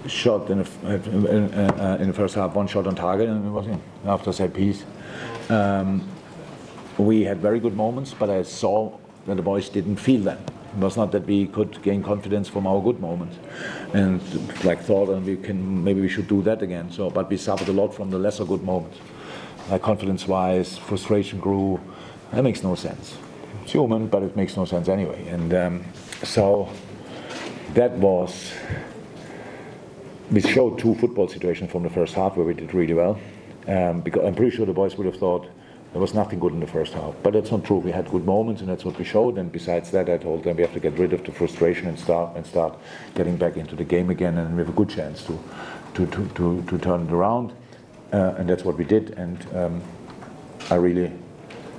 shot 0.06 0.50
in 0.50 0.62
the, 0.62 1.30
in, 1.30 1.54
uh, 1.54 1.98
in 2.00 2.08
the 2.08 2.14
first 2.14 2.34
half, 2.34 2.54
one 2.54 2.66
shot 2.66 2.86
on 2.86 2.94
target, 2.94 3.28
and 3.28 3.46
it 3.46 3.50
was 3.50 3.66
after 4.06 4.32
set 4.32 4.54
piece. 4.54 4.84
Um, 5.48 6.06
we 6.98 7.22
had 7.24 7.38
very 7.38 7.60
good 7.60 7.76
moments, 7.76 8.14
but 8.14 8.30
I 8.30 8.42
saw 8.42 8.96
that 9.26 9.34
the 9.34 9.42
boys 9.42 9.68
didn't 9.68 9.96
feel 9.96 10.22
them. 10.22 10.38
It 10.74 10.80
was 10.80 10.96
not 10.96 11.12
that 11.12 11.24
we 11.26 11.46
could 11.46 11.80
gain 11.82 12.02
confidence 12.02 12.48
from 12.48 12.66
our 12.66 12.82
good 12.82 12.98
moments, 13.00 13.36
and 13.92 14.20
like 14.64 14.80
thought, 14.80 15.08
and 15.08 15.24
we 15.24 15.36
can 15.36 15.84
maybe 15.84 16.00
we 16.00 16.08
should 16.08 16.26
do 16.26 16.42
that 16.42 16.62
again. 16.62 16.90
So, 16.90 17.10
but 17.10 17.30
we 17.30 17.36
suffered 17.36 17.68
a 17.68 17.72
lot 17.72 17.94
from 17.94 18.10
the 18.10 18.18
lesser 18.18 18.44
good 18.44 18.64
moments. 18.64 18.98
Like 19.70 19.82
confidence-wise, 19.82 20.76
frustration 20.76 21.38
grew. 21.38 21.80
That 22.32 22.42
makes 22.42 22.62
no 22.62 22.74
sense. 22.74 23.16
It's 23.62 23.72
human, 23.72 24.08
but 24.08 24.22
it 24.24 24.36
makes 24.36 24.56
no 24.56 24.64
sense 24.64 24.88
anyway. 24.88 25.26
And 25.28 25.54
um, 25.54 25.84
so 26.24 26.68
that 27.74 27.92
was. 27.92 28.52
We 30.30 30.40
showed 30.40 30.78
two 30.78 30.94
football 30.96 31.28
situations 31.28 31.70
from 31.70 31.82
the 31.84 31.90
first 31.90 32.14
half 32.14 32.36
where 32.36 32.46
we 32.46 32.54
did 32.54 32.74
really 32.74 32.94
well. 32.94 33.18
Um, 33.68 34.00
because 34.00 34.24
I'm 34.24 34.34
pretty 34.34 34.56
sure 34.56 34.66
the 34.66 34.72
boys 34.72 34.96
would 34.96 35.06
have 35.06 35.18
thought 35.18 35.48
there 35.94 36.00
was 36.00 36.12
nothing 36.12 36.40
good 36.40 36.52
in 36.52 36.58
the 36.58 36.66
first 36.66 36.92
half. 36.92 37.14
But 37.22 37.34
that's 37.34 37.52
not 37.52 37.62
true. 37.64 37.76
We 37.76 37.92
had 37.92 38.10
good 38.10 38.24
moments, 38.24 38.60
and 38.60 38.68
that's 38.68 38.84
what 38.84 38.98
we 38.98 39.04
showed. 39.04 39.38
And 39.38 39.52
besides 39.52 39.92
that, 39.92 40.10
I 40.10 40.18
told 40.18 40.42
them 40.42 40.56
we 40.56 40.62
have 40.62 40.72
to 40.72 40.80
get 40.80 40.98
rid 40.98 41.12
of 41.12 41.22
the 41.22 41.30
frustration 41.30 41.86
and 41.86 41.96
start 41.96 42.34
and 42.34 42.44
start 42.44 42.76
getting 43.14 43.36
back 43.36 43.56
into 43.56 43.76
the 43.76 43.84
game 43.84 44.10
again, 44.10 44.36
and 44.36 44.56
we 44.56 44.58
have 44.62 44.68
a 44.68 44.72
good 44.72 44.88
chance 44.88 45.22
to 45.26 45.38
to 45.94 46.04
to 46.06 46.26
to, 46.34 46.62
to 46.62 46.78
turn 46.78 47.06
it 47.06 47.12
around. 47.12 47.52
Uh, 48.12 48.34
and 48.38 48.50
that's 48.50 48.64
what 48.64 48.76
we 48.76 48.84
did. 48.84 49.10
And 49.10 49.46
um, 49.54 49.82
I 50.68 50.74
really, 50.74 51.12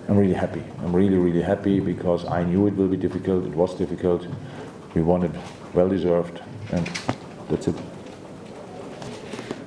I'm 0.08 0.16
really 0.16 0.34
happy. 0.34 0.64
I'm 0.80 0.96
really 0.96 1.18
really 1.18 1.42
happy 1.42 1.82
because 1.82 2.24
I 2.24 2.46
knew 2.46 2.68
it 2.68 2.76
will 2.78 2.88
be 2.88 2.98
difficult. 2.98 3.46
It 3.46 3.54
was 3.54 3.74
difficult. 3.74 4.26
we 4.94 5.02
won 5.02 5.24
it 5.24 5.32
well 5.74 5.90
deserved, 5.90 6.42
and 6.72 6.88
that's 7.50 7.68
it. 7.68 7.76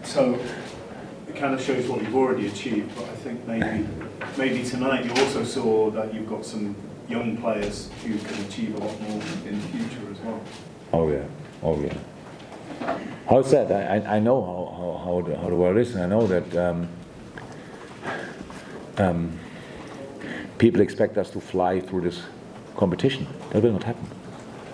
So 0.05 0.41
it 1.29 1.37
kind 1.37 1.53
of 1.53 1.61
shows 1.61 1.87
what 1.87 2.01
you've 2.01 2.17
already 2.17 2.47
achieved, 2.47 2.95
but 2.97 3.05
I 3.05 3.17
think 3.17 3.47
maybe 3.47 4.08
maybe 4.39 4.63
tonight 4.63 5.05
you 5.05 5.11
also 5.23 5.43
saw 5.43 5.91
that 5.91 6.15
you've 6.15 6.29
got 6.29 6.45
some 6.47 6.75
young 7.09 7.37
players 7.39 7.91
who 8.05 8.17
can 8.19 8.45
achieve 8.45 8.75
a 8.77 8.79
lot 8.79 9.01
more 9.01 9.21
in 9.47 9.61
the 9.61 9.69
future 9.69 10.11
as 10.13 10.19
well. 10.21 10.41
Oh 10.93 11.11
yeah, 11.11 11.25
oh 11.63 11.81
yeah. 11.81 12.99
How's 13.29 13.51
that? 13.51 13.71
I, 13.73 13.97
I, 13.97 14.17
I 14.17 14.19
know 14.21 14.41
how, 14.41 14.77
how, 14.77 15.05
how, 15.05 15.21
the, 15.29 15.37
how 15.37 15.49
the 15.49 15.57
world 15.57 15.77
is, 15.77 15.95
and 15.95 16.05
I 16.05 16.07
know 16.07 16.27
that 16.29 16.57
um, 16.57 16.89
um, 18.97 19.39
people 20.59 20.81
expect 20.81 21.19
us 21.19 21.31
to 21.31 21.41
fly 21.41 21.81
through 21.81 22.03
this 22.03 22.23
competition. 22.77 23.27
That 23.51 23.63
will 23.63 23.73
not 23.73 23.83
happen. 23.83 24.09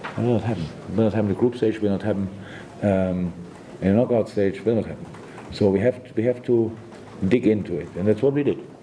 That 0.02 0.18
will 0.18 0.34
not 0.34 0.42
happen. 0.42 0.64
It 0.64 0.94
will 0.94 1.04
not 1.04 1.14
happen. 1.14 1.28
The 1.28 1.34
group 1.34 1.56
stage 1.56 1.80
will 1.80 1.90
not 1.90 2.02
happen. 2.02 2.28
Um, 2.82 3.32
and 3.80 3.90
the 3.90 3.92
knockout 3.92 4.28
stage 4.28 4.60
will 4.60 4.76
not 4.76 4.84
happen. 4.84 5.06
So 5.52 5.70
we 5.70 5.80
have 5.80 6.04
to, 6.04 6.12
we 6.14 6.24
have 6.24 6.44
to 6.44 6.76
dig 7.28 7.46
into 7.46 7.78
it, 7.78 7.88
and 7.96 8.06
that's 8.06 8.20
what 8.20 8.34
we 8.34 8.42
did. 8.42 8.73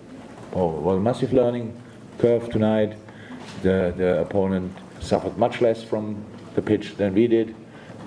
Oh, 0.54 0.68
well, 0.68 1.00
massive 1.00 1.32
learning 1.32 1.82
curve 2.18 2.50
tonight. 2.50 2.98
The 3.62 3.94
the 3.96 4.20
opponent 4.20 4.78
suffered 5.00 5.38
much 5.38 5.62
less 5.62 5.82
from 5.82 6.26
the 6.56 6.62
pitch 6.62 6.98
than 6.98 7.14
we 7.14 7.28
did, 7.28 7.56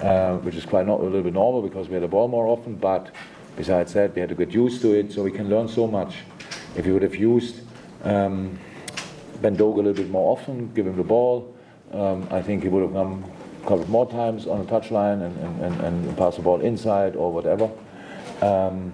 uh, 0.02 0.36
which 0.36 0.54
is 0.54 0.66
quite 0.66 0.86
not, 0.86 1.00
a 1.00 1.04
little 1.04 1.22
bit 1.22 1.32
normal 1.32 1.62
because 1.62 1.88
we 1.88 1.94
had 1.94 2.02
the 2.02 2.08
ball 2.08 2.28
more 2.28 2.46
often. 2.46 2.74
But 2.74 3.14
besides 3.56 3.94
that, 3.94 4.14
we 4.14 4.20
had 4.20 4.28
to 4.28 4.34
get 4.34 4.52
used 4.52 4.82
to 4.82 4.92
it, 4.92 5.10
so 5.10 5.22
we 5.22 5.30
can 5.30 5.48
learn 5.48 5.68
so 5.68 5.86
much. 5.86 6.16
If 6.76 6.84
we 6.84 6.92
would 6.92 7.02
have 7.02 7.16
used 7.16 7.62
um, 8.02 8.58
Ben 9.40 9.56
Doak 9.56 9.76
a 9.76 9.78
little 9.78 9.94
bit 9.94 10.10
more 10.10 10.30
often, 10.30 10.70
give 10.74 10.86
him 10.86 10.96
the 10.96 11.02
ball, 11.02 11.56
um, 11.92 12.28
I 12.30 12.42
think 12.42 12.62
he 12.62 12.68
would 12.68 12.82
have 12.82 12.92
come 12.92 13.24
covered 13.64 13.88
more 13.88 14.10
times 14.10 14.46
on 14.46 14.58
the 14.58 14.70
touchline 14.70 15.22
and, 15.22 15.34
and, 15.38 15.60
and, 15.62 15.80
and 15.80 16.16
pass 16.18 16.36
the 16.36 16.42
ball 16.42 16.60
inside 16.60 17.16
or 17.16 17.32
whatever. 17.32 17.70
Um, 18.42 18.92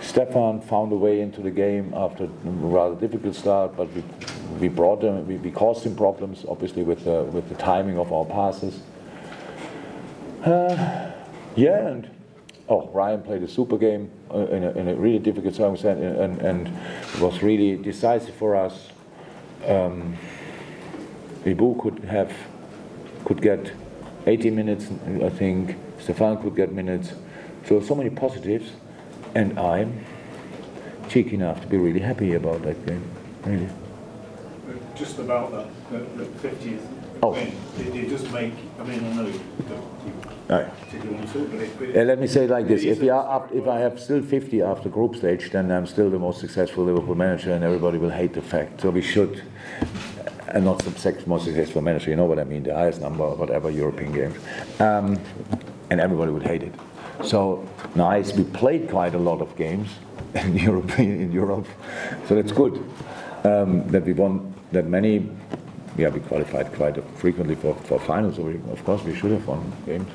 Stefan 0.00 0.60
found 0.60 0.92
a 0.92 0.96
way 0.96 1.20
into 1.20 1.40
the 1.40 1.50
game 1.50 1.92
after 1.94 2.24
a 2.24 2.28
rather 2.44 2.94
difficult 2.94 3.34
start, 3.34 3.76
but 3.76 3.92
we, 3.92 4.02
we 4.60 4.68
brought 4.68 5.02
him, 5.02 5.26
we, 5.26 5.36
we 5.36 5.50
caused 5.50 5.84
him 5.84 5.96
problems, 5.96 6.44
obviously, 6.48 6.82
with 6.82 7.04
the, 7.04 7.24
with 7.24 7.48
the 7.48 7.54
timing 7.56 7.98
of 7.98 8.12
our 8.12 8.24
passes. 8.24 8.80
Uh, 10.44 11.10
yeah, 11.56 11.88
and 11.88 12.08
oh, 12.68 12.88
Ryan 12.88 13.22
played 13.22 13.42
a 13.42 13.48
super 13.48 13.76
game 13.76 14.10
uh, 14.32 14.46
in, 14.46 14.64
a, 14.64 14.70
in, 14.72 14.88
a, 14.88 14.94
really 14.94 15.18
difficult 15.18 15.54
circumstance, 15.54 16.00
and, 16.00 16.40
and, 16.40 17.20
was 17.20 17.42
really 17.42 17.76
decisive 17.76 18.34
for 18.34 18.54
us. 18.54 18.88
Um, 19.66 20.16
Ibu 21.44 21.80
could 21.80 22.04
have 22.04 22.32
could 23.24 23.42
get 23.42 23.72
80 24.26 24.50
minutes, 24.50 24.86
I 25.22 25.28
think. 25.28 25.76
Stefan 25.98 26.40
could 26.40 26.54
get 26.54 26.72
minutes. 26.72 27.12
So 27.66 27.80
so 27.80 27.94
many 27.94 28.10
positives, 28.10 28.70
and 29.34 29.58
I'm 29.58 30.04
cheeky 31.08 31.34
enough 31.34 31.60
to 31.62 31.66
be 31.66 31.76
really 31.76 32.00
happy 32.00 32.34
about 32.34 32.62
that 32.62 32.84
game. 32.86 33.04
Really. 33.44 33.68
Just 34.94 35.18
about 35.18 35.52
that, 35.52 35.66
the, 35.90 35.98
the 36.22 36.48
50th 36.48 36.80
oh. 37.22 37.34
it, 37.34 37.52
it 37.78 38.08
does 38.08 38.30
make. 38.32 38.54
I 38.78 38.84
mean, 38.84 39.04
I 39.04 39.12
know 39.14 39.26
you 39.26 39.40
Right. 40.48 40.66
Uh, 40.66 42.04
let 42.04 42.18
me 42.18 42.26
say 42.26 42.44
it 42.44 42.50
like 42.50 42.66
this: 42.66 42.82
if, 42.82 43.00
we 43.00 43.10
are 43.10 43.36
up, 43.36 43.52
if 43.52 43.68
I 43.68 43.78
have 43.80 44.00
still 44.00 44.22
50 44.22 44.62
after 44.62 44.88
group 44.88 45.14
stage, 45.16 45.50
then 45.50 45.70
I'm 45.70 45.86
still 45.86 46.08
the 46.08 46.18
most 46.18 46.40
successful 46.40 46.84
Liverpool 46.84 47.14
manager, 47.14 47.52
and 47.52 47.62
everybody 47.62 47.98
will 47.98 48.10
hate 48.10 48.32
the 48.32 48.40
fact. 48.40 48.80
So 48.80 48.88
we 48.88 49.02
should, 49.02 49.42
and 50.48 50.64
not 50.64 50.78
the 50.78 51.24
most 51.26 51.44
successful 51.44 51.82
manager. 51.82 52.08
You 52.08 52.16
know 52.16 52.24
what 52.24 52.38
I 52.38 52.44
mean? 52.44 52.62
The 52.62 52.74
highest 52.74 53.02
number, 53.02 53.24
of 53.24 53.38
whatever 53.38 53.70
European 53.70 54.10
games, 54.12 54.36
um, 54.80 55.20
and 55.90 56.00
everybody 56.00 56.32
would 56.32 56.44
hate 56.44 56.62
it. 56.62 56.74
So 57.22 57.68
nice. 57.94 58.32
We 58.32 58.44
played 58.44 58.88
quite 58.88 59.14
a 59.14 59.18
lot 59.18 59.40
of 59.40 59.56
games 59.56 59.88
in 60.34 60.56
Europe. 60.56 60.98
In 60.98 61.32
Europe, 61.32 61.66
so 62.26 62.34
that's 62.34 62.52
good 62.52 62.76
um, 63.44 63.86
that 63.88 64.04
we 64.04 64.12
won 64.12 64.54
that 64.72 64.86
many 64.86 65.28
yeah, 65.98 66.08
we 66.08 66.20
qualified 66.20 66.72
quite 66.74 67.02
frequently 67.16 67.56
for, 67.56 67.74
for 67.74 67.98
finals, 67.98 68.36
so 68.36 68.42
we, 68.42 68.54
of 68.70 68.82
course 68.84 69.02
we 69.02 69.14
should 69.14 69.32
have 69.32 69.46
won 69.46 69.72
games. 69.84 70.08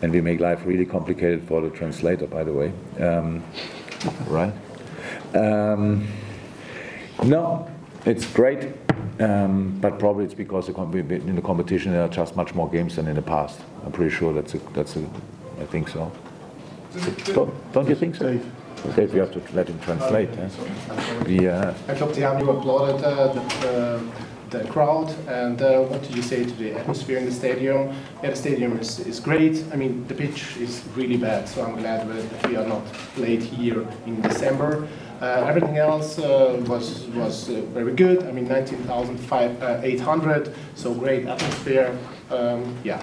And 0.00 0.12
we 0.12 0.20
make 0.20 0.40
life 0.40 0.64
really 0.64 0.86
complicated 0.86 1.46
for 1.46 1.60
the 1.60 1.70
translator, 1.70 2.26
by 2.26 2.42
the 2.42 2.52
way. 2.52 2.72
Um, 2.98 3.44
right? 4.26 4.54
Um, 5.34 6.08
no, 7.24 7.68
it's 8.06 8.24
great, 8.32 8.68
um, 9.20 9.78
but 9.80 9.98
probably 9.98 10.24
it's 10.24 10.34
because 10.34 10.68
in 10.68 11.34
the 11.36 11.42
competition 11.42 11.92
there 11.92 12.02
are 12.02 12.08
just 12.08 12.34
much 12.34 12.54
more 12.54 12.70
games 12.70 12.96
than 12.96 13.08
in 13.08 13.16
the 13.16 13.22
past. 13.22 13.60
I'm 13.84 13.92
pretty 13.92 14.14
sure 14.14 14.32
that's 14.32 14.54
a, 14.54 14.58
that's 14.72 14.96
a, 14.96 15.04
I 15.60 15.66
think 15.66 15.88
so. 15.88 16.10
Don't, 17.26 17.72
don't 17.72 17.88
you 17.88 17.94
think 17.94 18.16
so? 18.16 18.40
Dave. 18.94 19.14
You 19.14 19.20
have 19.20 19.32
to 19.32 19.42
let 19.54 19.68
him 19.68 19.78
translate. 19.80 20.30
Yeah. 21.26 21.74
I 21.88 21.94
klopt, 21.94 22.14
the 22.14 22.20
you 22.20 22.50
applauded 22.50 23.04
uh, 23.04 23.32
the, 23.32 23.40
uh, 23.68 24.00
the 24.50 24.64
crowd 24.70 25.10
and 25.28 25.60
uh, 25.60 25.82
what 25.82 26.02
did 26.02 26.14
you 26.14 26.22
say 26.22 26.44
to 26.44 26.52
the 26.52 26.72
atmosphere 26.72 27.18
in 27.18 27.24
the 27.24 27.32
stadium? 27.32 27.92
Yeah, 28.22 28.30
the 28.30 28.36
stadium 28.36 28.78
is, 28.78 29.00
is 29.00 29.20
great. 29.20 29.64
I 29.72 29.76
mean, 29.76 30.06
the 30.06 30.14
pitch 30.14 30.56
is 30.58 30.84
really 30.94 31.16
bad, 31.16 31.48
so 31.48 31.64
I'm 31.64 31.76
glad 31.76 32.08
that 32.08 32.48
we 32.48 32.56
are 32.56 32.66
not 32.66 32.84
played 33.14 33.42
here 33.42 33.86
in 34.06 34.20
December. 34.22 34.86
Uh, 35.20 35.44
everything 35.48 35.78
else 35.78 36.16
uh, 36.18 36.62
was 36.68 37.06
was 37.08 37.50
uh, 37.50 37.60
very 37.74 37.92
good. 37.92 38.22
I 38.22 38.30
mean, 38.30 38.46
19,800, 38.46 40.48
uh, 40.48 40.52
so 40.76 40.94
great 40.94 41.26
atmosphere. 41.26 41.98
Um, 42.30 42.76
yeah. 42.84 43.02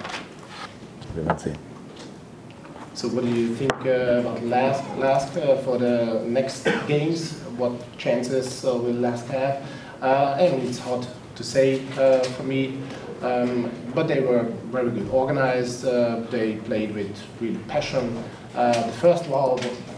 So, 2.96 3.10
what 3.10 3.26
do 3.26 3.30
you 3.30 3.54
think 3.54 3.74
uh, 3.86 4.22
about 4.22 4.42
last 4.46 4.84
last 4.98 5.34
for 5.34 5.78
the 5.78 6.24
next 6.26 6.64
games? 6.88 7.34
What 7.58 7.74
chances 7.98 8.64
will 8.64 8.94
Lask 8.94 9.28
have? 9.28 9.62
and 10.02 10.64
it's 10.64 10.80
hard 10.80 11.06
to 11.36 11.44
say 11.44 11.82
uh, 11.98 12.24
for 12.24 12.44
me. 12.44 12.78
Um, 13.22 13.70
but 13.94 14.08
they 14.08 14.22
were 14.22 14.44
very 14.72 14.92
good 14.92 15.10
organized. 15.10 15.86
Uh, 15.86 16.22
they 16.32 16.56
played 16.56 16.94
with 16.96 17.12
real 17.42 17.60
passion. 17.68 18.24
Uh, 18.56 18.72
the 18.88 18.94
first 18.94 19.26
fall, 19.26 19.58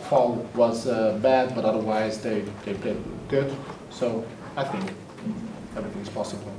fall 0.10 0.48
was 0.56 0.86
bad, 1.22 1.54
but 1.54 1.66
otherwise 1.66 2.22
they, 2.22 2.44
they 2.66 2.74
played 2.74 2.98
good. 3.30 3.56
So 3.92 4.26
I 4.56 4.64
think 4.64 4.92
everything 5.76 6.02
is 6.02 6.10
possible. 6.10 6.52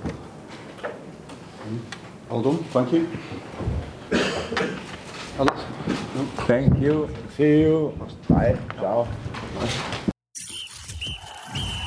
Done. 2.43 2.65
Thank 2.71 2.93
you. 2.93 3.09
Alex? 5.39 5.61
Thank 6.49 6.81
you. 6.81 7.09
See 7.37 7.61
you. 7.61 7.97
Bye. 8.29 8.59
Ciao. 8.75 9.07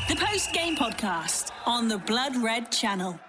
The 0.08 0.15
post 0.15 0.53
game 0.53 0.77
podcast 0.77 1.51
on 1.65 1.89
the 1.89 1.98
Blood 1.98 2.38
Red 2.38 2.72
channel. 2.72 3.20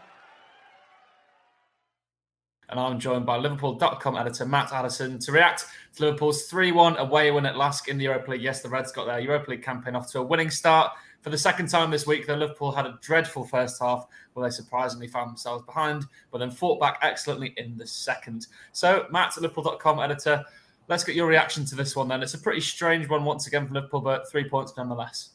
And 2.69 2.79
I'm 2.79 3.01
joined 3.01 3.27
by 3.27 3.37
Liverpool.com 3.37 4.17
editor 4.17 4.47
Matt 4.47 4.73
Addison 4.73 5.19
to 5.19 5.33
react 5.33 5.67
to 5.97 6.05
Liverpool's 6.05 6.45
3 6.45 6.71
1 6.73 6.97
away 6.99 7.31
win 7.33 7.45
at 7.45 7.57
Lask 7.57 7.89
in 7.89 7.99
the 7.99 8.05
Europa 8.05 8.31
League. 8.31 8.43
Yes, 8.43 8.63
the 8.63 8.69
Reds 8.69 8.93
got 8.93 9.07
their 9.07 9.19
Europa 9.19 9.51
League 9.51 9.63
campaign 9.63 9.97
off 9.97 10.11
to 10.13 10.21
a 10.21 10.23
winning 10.23 10.51
start. 10.51 10.93
For 11.23 11.31
the 11.31 11.39
second 11.39 11.69
time 11.69 11.91
this 11.91 12.07
week, 12.07 12.27
though, 12.27 12.35
Liverpool 12.35 12.73
had 12.73 12.85
a 12.85 12.99
dreadful 13.01 13.45
first 13.45 13.81
half 13.81 14.07
where 14.35 14.49
they 14.49 14.53
surprisingly 14.53 15.07
found 15.07 15.31
themselves 15.31 15.65
behind, 15.65 16.05
but 16.33 16.39
then 16.39 16.51
fought 16.51 16.81
back 16.81 16.99
excellently 17.01 17.55
in 17.57 17.79
the 17.79 17.87
second. 17.87 18.49
So, 18.73 19.07
Matt, 19.11 19.37
at 19.37 19.43
Liverpool.com 19.43 20.01
editor, 20.01 20.45
let's 20.89 21.05
get 21.05 21.15
your 21.15 21.29
reaction 21.29 21.65
to 21.67 21.77
this 21.77 21.95
one 21.95 22.09
then. 22.09 22.23
It's 22.23 22.35
a 22.35 22.39
pretty 22.39 22.61
strange 22.61 23.09
one 23.09 23.25
once 23.25 23.47
again 23.47 23.69
for 23.69 23.75
Liverpool, 23.75 24.01
but 24.01 24.29
three 24.31 24.49
points 24.49 24.73
nonetheless. 24.77 25.31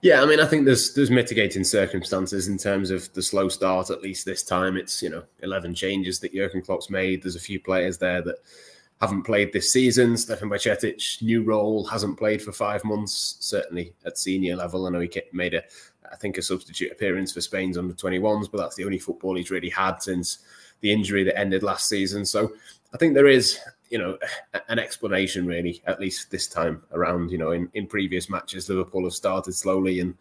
Yeah, 0.00 0.22
I 0.22 0.26
mean, 0.26 0.38
I 0.38 0.46
think 0.46 0.64
there's 0.64 0.94
there's 0.94 1.10
mitigating 1.10 1.64
circumstances 1.64 2.46
in 2.46 2.56
terms 2.56 2.90
of 2.90 3.12
the 3.14 3.22
slow 3.22 3.48
start. 3.48 3.90
At 3.90 4.02
least 4.02 4.24
this 4.24 4.44
time, 4.44 4.76
it's 4.76 5.02
you 5.02 5.10
know 5.10 5.24
eleven 5.40 5.74
changes 5.74 6.20
that 6.20 6.32
Jurgen 6.32 6.62
Klopp's 6.62 6.88
made. 6.88 7.22
There's 7.22 7.34
a 7.34 7.40
few 7.40 7.58
players 7.58 7.98
there 7.98 8.22
that 8.22 8.36
haven't 9.00 9.22
played 9.22 9.52
this 9.52 9.72
season. 9.72 10.16
Stefan 10.16 10.50
Bajcetic, 10.50 11.22
new 11.22 11.42
role, 11.42 11.86
hasn't 11.86 12.18
played 12.18 12.42
for 12.42 12.52
five 12.52 12.84
months. 12.84 13.36
Certainly 13.40 13.94
at 14.04 14.18
senior 14.18 14.56
level, 14.56 14.86
I 14.86 14.90
know 14.90 15.00
he 15.00 15.10
made 15.32 15.54
a, 15.54 15.62
I 16.10 16.16
think, 16.16 16.38
a 16.38 16.42
substitute 16.42 16.92
appearance 16.92 17.32
for 17.32 17.40
Spain's 17.40 17.78
under 17.78 17.94
21s, 17.94 18.50
but 18.50 18.58
that's 18.58 18.76
the 18.76 18.84
only 18.84 18.98
football 18.98 19.36
he's 19.36 19.50
really 19.50 19.70
had 19.70 19.98
since 20.02 20.38
the 20.80 20.92
injury 20.92 21.24
that 21.24 21.38
ended 21.38 21.62
last 21.62 21.88
season. 21.88 22.24
So 22.24 22.52
I 22.92 22.96
think 22.96 23.14
there 23.14 23.28
is 23.28 23.58
you 23.90 23.98
know, 23.98 24.18
an 24.68 24.78
explanation 24.78 25.46
really, 25.46 25.82
at 25.86 26.00
least 26.00 26.30
this 26.30 26.46
time 26.46 26.82
around. 26.92 27.30
You 27.30 27.38
know, 27.38 27.52
in, 27.52 27.70
in 27.74 27.86
previous 27.86 28.28
matches, 28.28 28.68
Liverpool 28.68 29.04
have 29.04 29.14
started 29.14 29.54
slowly 29.54 30.00
and, 30.00 30.14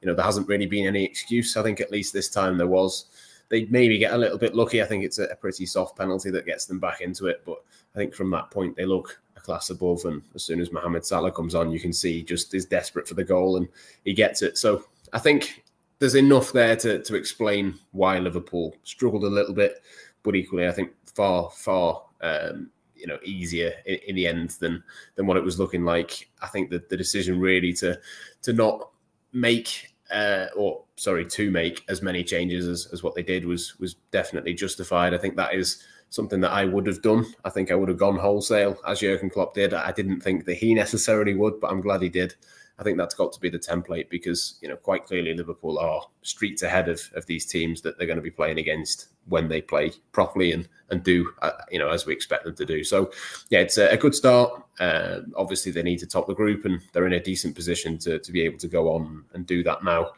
you 0.00 0.08
know, 0.08 0.14
there 0.14 0.24
hasn't 0.24 0.48
really 0.48 0.66
been 0.66 0.86
any 0.86 1.04
excuse. 1.04 1.56
I 1.56 1.62
think 1.62 1.80
at 1.80 1.90
least 1.90 2.12
this 2.12 2.28
time 2.28 2.56
there 2.56 2.66
was. 2.66 3.06
They 3.48 3.64
maybe 3.64 3.98
get 3.98 4.12
a 4.12 4.18
little 4.18 4.38
bit 4.38 4.54
lucky. 4.54 4.80
I 4.80 4.86
think 4.86 5.04
it's 5.04 5.18
a, 5.18 5.24
a 5.24 5.34
pretty 5.34 5.66
soft 5.66 5.98
penalty 5.98 6.30
that 6.30 6.46
gets 6.46 6.66
them 6.66 6.78
back 6.78 7.00
into 7.00 7.26
it. 7.26 7.42
But 7.44 7.58
I 7.94 7.98
think 7.98 8.14
from 8.14 8.30
that 8.30 8.50
point, 8.50 8.76
they 8.76 8.86
look 8.86 9.20
a 9.36 9.40
class 9.40 9.70
above. 9.70 10.04
And 10.04 10.22
as 10.34 10.44
soon 10.44 10.60
as 10.60 10.72
Mohamed 10.72 11.04
Salah 11.04 11.32
comes 11.32 11.54
on, 11.54 11.72
you 11.72 11.80
can 11.80 11.92
see 11.92 12.22
just 12.22 12.54
is 12.54 12.66
desperate 12.66 13.08
for 13.08 13.14
the 13.14 13.24
goal 13.24 13.56
and 13.56 13.68
he 14.04 14.12
gets 14.12 14.42
it. 14.42 14.58
So 14.58 14.84
I 15.12 15.18
think 15.18 15.64
there's 15.98 16.14
enough 16.14 16.52
there 16.52 16.76
to, 16.76 17.02
to 17.02 17.14
explain 17.14 17.74
why 17.92 18.18
Liverpool 18.18 18.74
struggled 18.84 19.24
a 19.24 19.28
little 19.28 19.54
bit 19.54 19.82
but 20.22 20.36
equally, 20.36 20.66
I 20.66 20.72
think 20.72 20.92
far 21.06 21.50
far 21.50 22.02
um, 22.20 22.70
you 22.94 23.06
know 23.06 23.18
easier 23.24 23.72
in, 23.86 23.98
in, 24.08 24.16
the 24.16 24.26
end 24.26 24.50
than 24.60 24.82
than 25.16 25.26
what 25.26 25.36
it 25.36 25.44
was 25.44 25.58
looking 25.58 25.84
like. 25.84 26.28
I 26.42 26.46
think 26.46 26.70
that 26.70 26.88
the 26.88 26.96
decision 26.96 27.40
really 27.40 27.72
to 27.74 27.98
to 28.42 28.52
not 28.52 28.90
make 29.32 29.94
uh, 30.12 30.46
or 30.56 30.82
sorry 30.96 31.24
to 31.24 31.50
make 31.50 31.84
as 31.88 32.02
many 32.02 32.24
changes 32.24 32.66
as, 32.66 32.92
as 32.92 33.02
what 33.02 33.14
they 33.14 33.22
did 33.22 33.44
was 33.44 33.78
was 33.78 33.94
definitely 34.10 34.54
justified. 34.54 35.14
I 35.14 35.18
think 35.18 35.36
that 35.36 35.54
is 35.54 35.82
something 36.10 36.40
that 36.40 36.52
I 36.52 36.64
would 36.64 36.86
have 36.86 37.02
done. 37.02 37.24
I 37.44 37.50
think 37.50 37.70
I 37.70 37.74
would 37.76 37.88
have 37.88 37.98
gone 37.98 38.18
wholesale 38.18 38.76
as 38.86 39.00
Jurgen 39.00 39.30
Klopp 39.30 39.54
did. 39.54 39.72
I 39.72 39.92
didn't 39.92 40.20
think 40.20 40.44
that 40.44 40.54
he 40.54 40.74
necessarily 40.74 41.34
would, 41.34 41.60
but 41.60 41.70
I'm 41.70 41.80
glad 41.80 42.02
he 42.02 42.08
did. 42.08 42.34
I 42.78 42.82
think 42.82 42.96
that's 42.96 43.14
got 43.14 43.32
to 43.34 43.40
be 43.40 43.50
the 43.50 43.58
template 43.58 44.08
because 44.08 44.58
you 44.62 44.68
know 44.68 44.76
quite 44.76 45.04
clearly 45.04 45.34
Liverpool 45.34 45.78
are 45.78 46.02
streets 46.22 46.62
ahead 46.62 46.88
of, 46.88 47.00
of 47.14 47.26
these 47.26 47.44
teams 47.44 47.82
that 47.82 47.98
they're 47.98 48.06
going 48.06 48.16
to 48.16 48.22
be 48.22 48.30
playing 48.30 48.58
against 48.58 49.08
when 49.28 49.48
they 49.48 49.60
play 49.60 49.92
properly 50.12 50.52
and 50.52 50.66
and 50.88 51.02
do 51.02 51.30
uh, 51.42 51.50
you 51.70 51.78
know 51.78 51.90
as 51.90 52.06
we 52.06 52.14
expect 52.14 52.44
them 52.44 52.56
to 52.56 52.64
do. 52.64 52.82
So 52.82 53.10
yeah, 53.50 53.58
it's 53.58 53.76
a, 53.76 53.90
a 53.90 53.98
good 53.98 54.14
start. 54.14 54.62
Uh, 54.80 55.20
obviously, 55.36 55.72
they 55.72 55.82
need 55.82 55.98
to 55.98 56.06
top 56.06 56.26
the 56.26 56.34
group 56.34 56.64
and 56.64 56.80
they're 56.92 57.06
in 57.06 57.12
a 57.12 57.20
decent 57.20 57.54
position 57.54 57.98
to 57.98 58.18
to 58.18 58.32
be 58.32 58.40
able 58.40 58.58
to 58.58 58.68
go 58.68 58.94
on 58.94 59.24
and 59.34 59.46
do 59.46 59.62
that 59.62 59.84
now. 59.84 60.12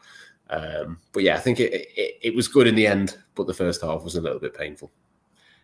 Um, 0.49 0.99
but 1.11 1.23
yeah, 1.23 1.35
I 1.35 1.39
think 1.39 1.59
it, 1.59 1.73
it, 1.73 2.17
it 2.21 2.35
was 2.35 2.47
good 2.47 2.67
in 2.67 2.75
the 2.75 2.87
end, 2.87 3.17
but 3.35 3.45
the 3.45 3.53
first 3.53 3.81
half 3.81 4.03
was 4.03 4.15
a 4.15 4.21
little 4.21 4.39
bit 4.39 4.53
painful. 4.53 4.89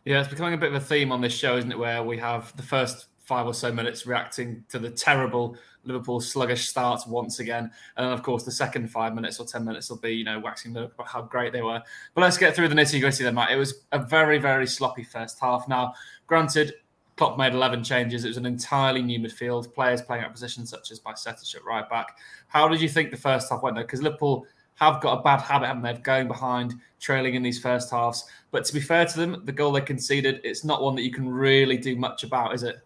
Yeah, 0.10 0.22
it's 0.22 0.28
becoming 0.28 0.56
a 0.56 0.58
bit 0.58 0.70
of 0.70 0.74
a 0.74 0.84
theme 0.84 1.12
on 1.12 1.22
this 1.22 1.34
show, 1.38 1.56
isn't 1.56 1.72
it? 1.72 1.78
Where 1.78 2.02
we 2.02 2.18
have 2.18 2.58
the 2.58 2.64
first 2.64 3.10
five 3.20 3.46
or 3.46 3.54
so 3.54 3.72
minutes 3.72 4.08
reacting 4.08 4.66
to 4.70 4.80
the 4.80 4.90
terrible 4.90 5.56
Liverpool 5.84 6.20
sluggish 6.20 6.68
starts 6.68 7.06
once 7.06 7.38
again. 7.38 7.70
And 7.96 8.08
then, 8.08 8.12
of 8.12 8.24
course, 8.24 8.42
the 8.42 8.52
second 8.52 8.90
five 8.90 9.14
minutes 9.14 9.40
or 9.40 9.46
10 9.46 9.64
minutes 9.64 9.88
will 9.88 10.00
be, 10.00 10.16
you 10.16 10.24
know, 10.24 10.40
waxing 10.40 10.74
the, 10.74 10.90
how 11.06 11.22
great 11.22 11.54
they 11.54 11.62
were. 11.62 11.80
But 12.16 12.22
let's 12.22 12.40
get 12.40 12.56
through 12.56 12.70
the 12.70 12.74
nitty 12.74 13.00
gritty 13.02 13.24
then, 13.24 13.36
Matt. 13.36 13.52
It 13.52 13.58
was 13.58 13.86
a 13.92 14.00
very, 14.00 14.40
very 14.40 14.66
sloppy 14.66 15.04
first 15.04 15.40
half. 15.40 15.68
Now, 15.68 15.94
granted, 16.26 16.74
Klopp 17.16 17.38
made 17.38 17.54
11 17.54 17.84
changes. 17.84 18.26
It 18.26 18.30
was 18.30 18.38
an 18.38 18.48
entirely 18.48 19.04
new 19.04 19.20
midfield, 19.20 19.72
players 19.76 20.02
playing 20.02 20.24
at 20.24 20.32
positions 20.32 20.72
such 20.72 20.90
as 20.90 20.98
by 20.98 21.12
Bajcetic 21.12 21.56
at 21.56 21.64
right 21.64 21.88
back. 21.88 22.18
How 22.48 22.68
did 22.68 22.82
you 22.82 22.90
think 22.90 23.12
the 23.12 23.18
first 23.18 23.48
half 23.52 23.62
went, 23.62 23.76
though? 23.76 23.84
Because 23.84 24.02
Liverpool 24.02 24.48
have 24.80 25.02
got 25.02 25.20
a 25.20 25.22
bad 25.22 25.42
habit, 25.42 25.68
haven't 25.68 25.84
they, 25.84 25.92
of 25.92 26.04
going 26.04 26.28
behind, 26.28 26.74
trailing 27.00 27.36
in 27.36 27.44
these 27.44 27.60
first 27.60 27.92
halves. 27.92 28.26
But 28.52 28.66
to 28.66 28.74
be 28.74 28.80
fair 28.80 29.06
to 29.06 29.18
them, 29.18 29.42
the 29.46 29.52
goal 29.52 29.72
they 29.72 29.82
conceded, 29.82 30.42
it's 30.44 30.64
not 30.64 30.82
one 30.82 30.96
that 30.96 31.04
you 31.04 31.12
can 31.12 31.28
really 31.28 31.78
do 31.78 31.96
much 31.96 32.24
about, 32.24 32.54
is 32.56 32.64
it? 32.64 32.78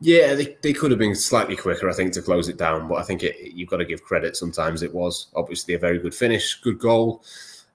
Yeah, 0.00 0.34
they, 0.34 0.56
they 0.62 0.72
could 0.72 0.90
have 0.90 0.98
been 0.98 1.14
slightly 1.14 1.56
quicker, 1.56 1.88
I 1.88 1.94
think, 1.94 2.12
to 2.12 2.22
close 2.22 2.48
it 2.48 2.58
down. 2.58 2.88
But 2.88 2.96
I 2.96 3.02
think 3.02 3.22
it, 3.22 3.52
you've 3.54 3.70
got 3.70 3.78
to 3.78 3.84
give 3.84 4.02
credit. 4.02 4.36
Sometimes 4.36 4.82
it 4.82 4.92
was 4.92 5.28
obviously 5.34 5.74
a 5.74 5.78
very 5.78 5.98
good 5.98 6.14
finish, 6.14 6.60
good 6.60 6.78
goal. 6.78 7.22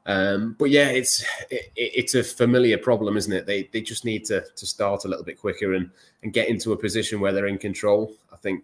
Um, 0.06 0.56
but 0.58 0.70
yeah, 0.70 0.90
it's 0.90 1.24
it, 1.50 1.72
it's 1.76 2.16
a 2.16 2.24
familiar 2.24 2.78
problem, 2.78 3.18
isn't 3.18 3.32
it? 3.32 3.46
They 3.46 3.70
they 3.72 3.82
just 3.82 4.06
need 4.06 4.26
to 4.26 4.44
to 4.56 4.66
start 4.66 5.06
a 5.06 5.08
little 5.08 5.26
bit 5.26 5.40
quicker 5.40 5.74
and 5.74 5.90
and 6.24 6.34
get 6.34 6.50
into 6.50 6.72
a 6.74 6.78
position 6.78 7.20
where 7.20 7.32
they're 7.32 7.48
in 7.48 7.58
control. 7.58 8.14
I 8.32 8.38
think 8.38 8.64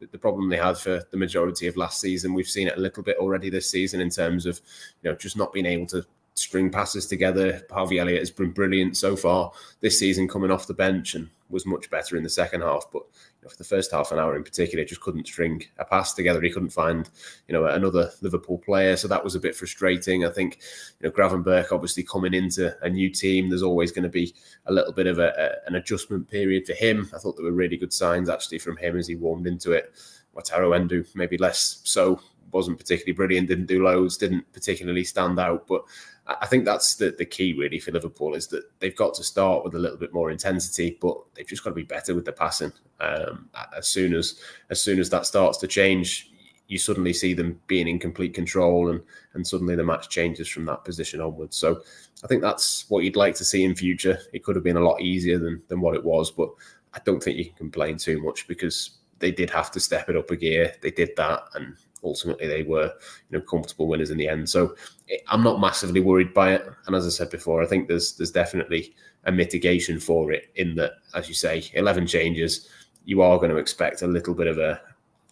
the 0.00 0.18
problem 0.18 0.48
they 0.48 0.56
had 0.56 0.76
for 0.76 1.02
the 1.10 1.16
majority 1.16 1.66
of 1.66 1.76
last 1.76 2.00
season, 2.00 2.34
we've 2.34 2.48
seen 2.48 2.68
it 2.68 2.76
a 2.76 2.80
little 2.80 3.02
bit 3.02 3.16
already 3.18 3.50
this 3.50 3.70
season 3.70 4.00
in 4.00 4.10
terms 4.10 4.46
of 4.46 4.60
you 5.02 5.10
know 5.10 5.16
just 5.16 5.36
not 5.36 5.52
being 5.52 5.66
able 5.66 5.86
to 5.86 6.04
string 6.34 6.70
passes 6.70 7.06
together. 7.06 7.62
Harvey 7.70 7.98
Elliott 7.98 8.20
has 8.20 8.30
been 8.30 8.50
brilliant 8.50 8.96
so 8.96 9.16
far 9.16 9.52
this 9.80 9.98
season, 9.98 10.28
coming 10.28 10.50
off 10.50 10.66
the 10.66 10.74
bench 10.74 11.14
and 11.14 11.28
was 11.50 11.66
much 11.66 11.88
better 11.90 12.16
in 12.16 12.22
the 12.22 12.30
second 12.30 12.60
half. 12.62 12.86
But 12.92 13.02
for 13.50 13.56
the 13.56 13.64
first 13.64 13.90
half 13.92 14.12
an 14.12 14.18
hour 14.18 14.36
in 14.36 14.44
particular, 14.44 14.84
just 14.84 15.00
couldn't 15.00 15.26
string 15.26 15.62
a 15.78 15.84
pass 15.84 16.14
together. 16.14 16.40
He 16.40 16.50
couldn't 16.50 16.70
find 16.70 17.08
you 17.48 17.52
know 17.52 17.66
another 17.66 18.10
Liverpool 18.20 18.58
player, 18.58 18.96
so 18.96 19.08
that 19.08 19.22
was 19.22 19.34
a 19.34 19.40
bit 19.40 19.54
frustrating. 19.54 20.24
I 20.24 20.30
think 20.30 20.60
you 21.00 21.08
know 21.08 21.14
Gravenberch 21.14 21.72
obviously 21.72 22.02
coming 22.02 22.34
into 22.34 22.74
a 22.82 22.88
new 22.88 23.10
team, 23.10 23.48
there's 23.48 23.62
always 23.62 23.92
going 23.92 24.04
to 24.04 24.08
be 24.08 24.34
a 24.66 24.72
little 24.72 24.92
bit 24.92 25.06
of 25.06 25.18
a, 25.18 25.32
a, 25.38 25.68
an 25.68 25.76
adjustment 25.76 26.28
period 26.28 26.66
for 26.66 26.74
him. 26.74 27.10
I 27.14 27.18
thought 27.18 27.36
there 27.36 27.44
were 27.44 27.52
really 27.52 27.76
good 27.76 27.92
signs 27.92 28.28
actually 28.28 28.58
from 28.58 28.76
him 28.76 28.96
as 28.96 29.08
he 29.08 29.16
warmed 29.16 29.46
into 29.46 29.72
it. 29.72 29.92
Wataru 30.36 30.74
Endo 30.74 31.04
maybe 31.14 31.38
less 31.38 31.80
so 31.84 32.20
wasn't 32.54 32.78
particularly 32.78 33.12
brilliant, 33.12 33.48
didn't 33.48 33.66
do 33.66 33.82
loads, 33.82 34.16
didn't 34.16 34.50
particularly 34.52 35.04
stand 35.04 35.38
out. 35.38 35.66
But 35.66 35.82
I 36.26 36.46
think 36.46 36.64
that's 36.64 36.94
the, 36.94 37.10
the 37.10 37.26
key 37.26 37.52
really 37.52 37.78
for 37.78 37.92
Liverpool 37.92 38.34
is 38.34 38.46
that 38.48 38.64
they've 38.80 38.96
got 38.96 39.12
to 39.14 39.24
start 39.24 39.62
with 39.62 39.74
a 39.74 39.78
little 39.78 39.98
bit 39.98 40.14
more 40.14 40.30
intensity, 40.30 40.96
but 41.00 41.18
they've 41.34 41.46
just 41.46 41.62
got 41.62 41.70
to 41.70 41.76
be 41.76 41.82
better 41.82 42.14
with 42.14 42.24
the 42.24 42.32
passing. 42.32 42.72
Um, 43.00 43.50
as 43.76 43.88
soon 43.88 44.14
as 44.14 44.40
as 44.70 44.80
soon 44.80 44.98
as 44.98 45.10
that 45.10 45.26
starts 45.26 45.58
to 45.58 45.66
change, 45.66 46.32
you 46.68 46.78
suddenly 46.78 47.12
see 47.12 47.34
them 47.34 47.60
being 47.66 47.88
in 47.88 47.98
complete 47.98 48.32
control, 48.32 48.90
and 48.90 49.02
and 49.34 49.46
suddenly 49.46 49.76
the 49.76 49.84
match 49.84 50.08
changes 50.08 50.48
from 50.48 50.64
that 50.64 50.84
position 50.84 51.20
onwards. 51.20 51.56
So 51.56 51.82
I 52.22 52.26
think 52.26 52.40
that's 52.40 52.88
what 52.88 53.04
you'd 53.04 53.16
like 53.16 53.34
to 53.36 53.44
see 53.44 53.62
in 53.62 53.74
future. 53.74 54.18
It 54.32 54.44
could 54.44 54.56
have 54.56 54.64
been 54.64 54.78
a 54.78 54.88
lot 54.88 55.02
easier 55.02 55.38
than 55.38 55.62
than 55.68 55.82
what 55.82 55.94
it 55.94 56.04
was, 56.04 56.30
but 56.30 56.48
I 56.94 57.00
don't 57.04 57.22
think 57.22 57.36
you 57.36 57.46
can 57.46 57.56
complain 57.56 57.98
too 57.98 58.22
much 58.22 58.48
because 58.48 58.98
they 59.18 59.30
did 59.30 59.50
have 59.50 59.70
to 59.72 59.80
step 59.80 60.08
it 60.08 60.16
up 60.16 60.30
a 60.30 60.36
gear. 60.36 60.74
They 60.80 60.90
did 60.90 61.10
that, 61.18 61.42
and 61.54 61.76
ultimately 62.04 62.46
they 62.46 62.62
were 62.62 62.92
you 63.30 63.38
know 63.38 63.40
comfortable 63.40 63.88
winners 63.88 64.10
in 64.10 64.18
the 64.18 64.28
end. 64.28 64.48
So 64.48 64.76
eh, 65.10 65.16
I'm 65.28 65.42
not 65.42 65.60
massively 65.60 66.00
worried 66.00 66.34
by 66.34 66.54
it. 66.54 66.66
And 66.86 66.94
as 66.94 67.06
I 67.06 67.10
said 67.10 67.30
before, 67.30 67.62
I 67.62 67.66
think 67.66 67.88
there's 67.88 68.12
there's 68.16 68.30
definitely 68.30 68.94
a 69.26 69.32
mitigation 69.32 69.98
for 69.98 70.32
it 70.32 70.50
in 70.56 70.74
that, 70.76 70.92
as 71.14 71.28
you 71.28 71.34
say, 71.34 71.64
11 71.74 72.06
changes. 72.06 72.68
You 73.06 73.22
are 73.22 73.38
going 73.38 73.50
to 73.50 73.56
expect 73.56 74.02
a 74.02 74.06
little 74.06 74.34
bit 74.34 74.46
of 74.46 74.58
a 74.58 74.80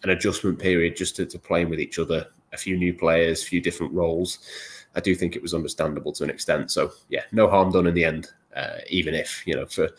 an 0.03 0.09
adjustment 0.09 0.59
period 0.59 0.95
just 0.95 1.15
to, 1.15 1.25
to 1.25 1.39
playing 1.39 1.69
with 1.69 1.79
each 1.79 1.97
other, 1.97 2.27
a 2.51 2.57
few 2.57 2.75
new 2.75 2.93
players, 2.93 3.41
a 3.41 3.45
few 3.45 3.61
different 3.61 3.93
roles. 3.93 4.39
I 4.95 4.99
do 4.99 5.15
think 5.15 5.35
it 5.35 5.41
was 5.41 5.53
understandable 5.53 6.11
to 6.13 6.23
an 6.23 6.29
extent. 6.29 6.71
So 6.71 6.91
yeah, 7.09 7.23
no 7.31 7.49
harm 7.49 7.71
done 7.71 7.87
in 7.87 7.93
the 7.93 8.05
end. 8.05 8.29
Uh, 8.55 8.77
even 8.89 9.13
if 9.13 9.43
you 9.45 9.55
know 9.55 9.65
for 9.65 9.89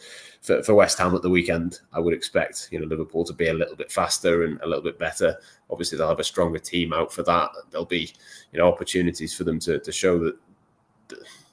for, 0.41 0.63
for 0.63 0.75
West 0.75 0.99
Ham 0.99 1.15
at 1.15 1.23
the 1.23 1.31
weekend, 1.31 1.81
I 1.93 2.01
would 2.01 2.15
expect 2.15 2.69
you 2.71 2.79
know 2.79 2.87
Liverpool 2.87 3.25
to 3.25 3.33
be 3.33 3.49
a 3.49 3.55
little 3.55 3.77
bit 3.77 3.91
faster 3.91 4.45
and 4.45 4.61
a 4.61 4.67
little 4.67 4.83
bit 4.83 4.99
better. 4.99 5.37
Obviously, 5.71 5.99
they'll 5.99 6.09
have 6.09 6.21
a 6.21 6.25
stronger 6.25 6.59
team 6.59 6.93
out 6.93 7.13
for 7.13 7.23
that. 7.25 7.51
There'll 7.71 7.87
be 7.87 8.13
you 8.53 8.59
know 8.59 8.69
opportunities 8.69 9.35
for 9.35 9.45
them 9.45 9.59
to 9.61 9.79
to 9.79 9.93
show 9.93 10.19
that. 10.19 10.37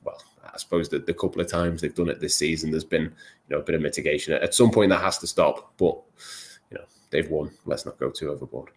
Well, 0.04 0.22
I 0.44 0.58
suppose 0.58 0.90
that 0.90 1.06
the 1.06 1.14
couple 1.14 1.42
of 1.42 1.48
times 1.48 1.82
they've 1.82 1.96
done 1.96 2.10
it 2.10 2.20
this 2.20 2.36
season, 2.36 2.72
there's 2.72 2.84
been 2.84 3.04
you 3.04 3.56
know 3.56 3.60
a 3.60 3.64
bit 3.64 3.76
of 3.76 3.82
mitigation. 3.82 4.34
At 4.34 4.54
some 4.54 4.72
point, 4.72 4.90
that 4.90 5.02
has 5.02 5.18
to 5.20 5.28
stop. 5.28 5.74
But 5.78 6.00
you 6.70 6.78
know 6.78 6.86
they've 7.10 7.30
won. 7.30 7.52
Let's 7.66 7.86
not 7.86 8.00
go 8.00 8.10
too 8.12 8.30
overboard. 8.30 8.70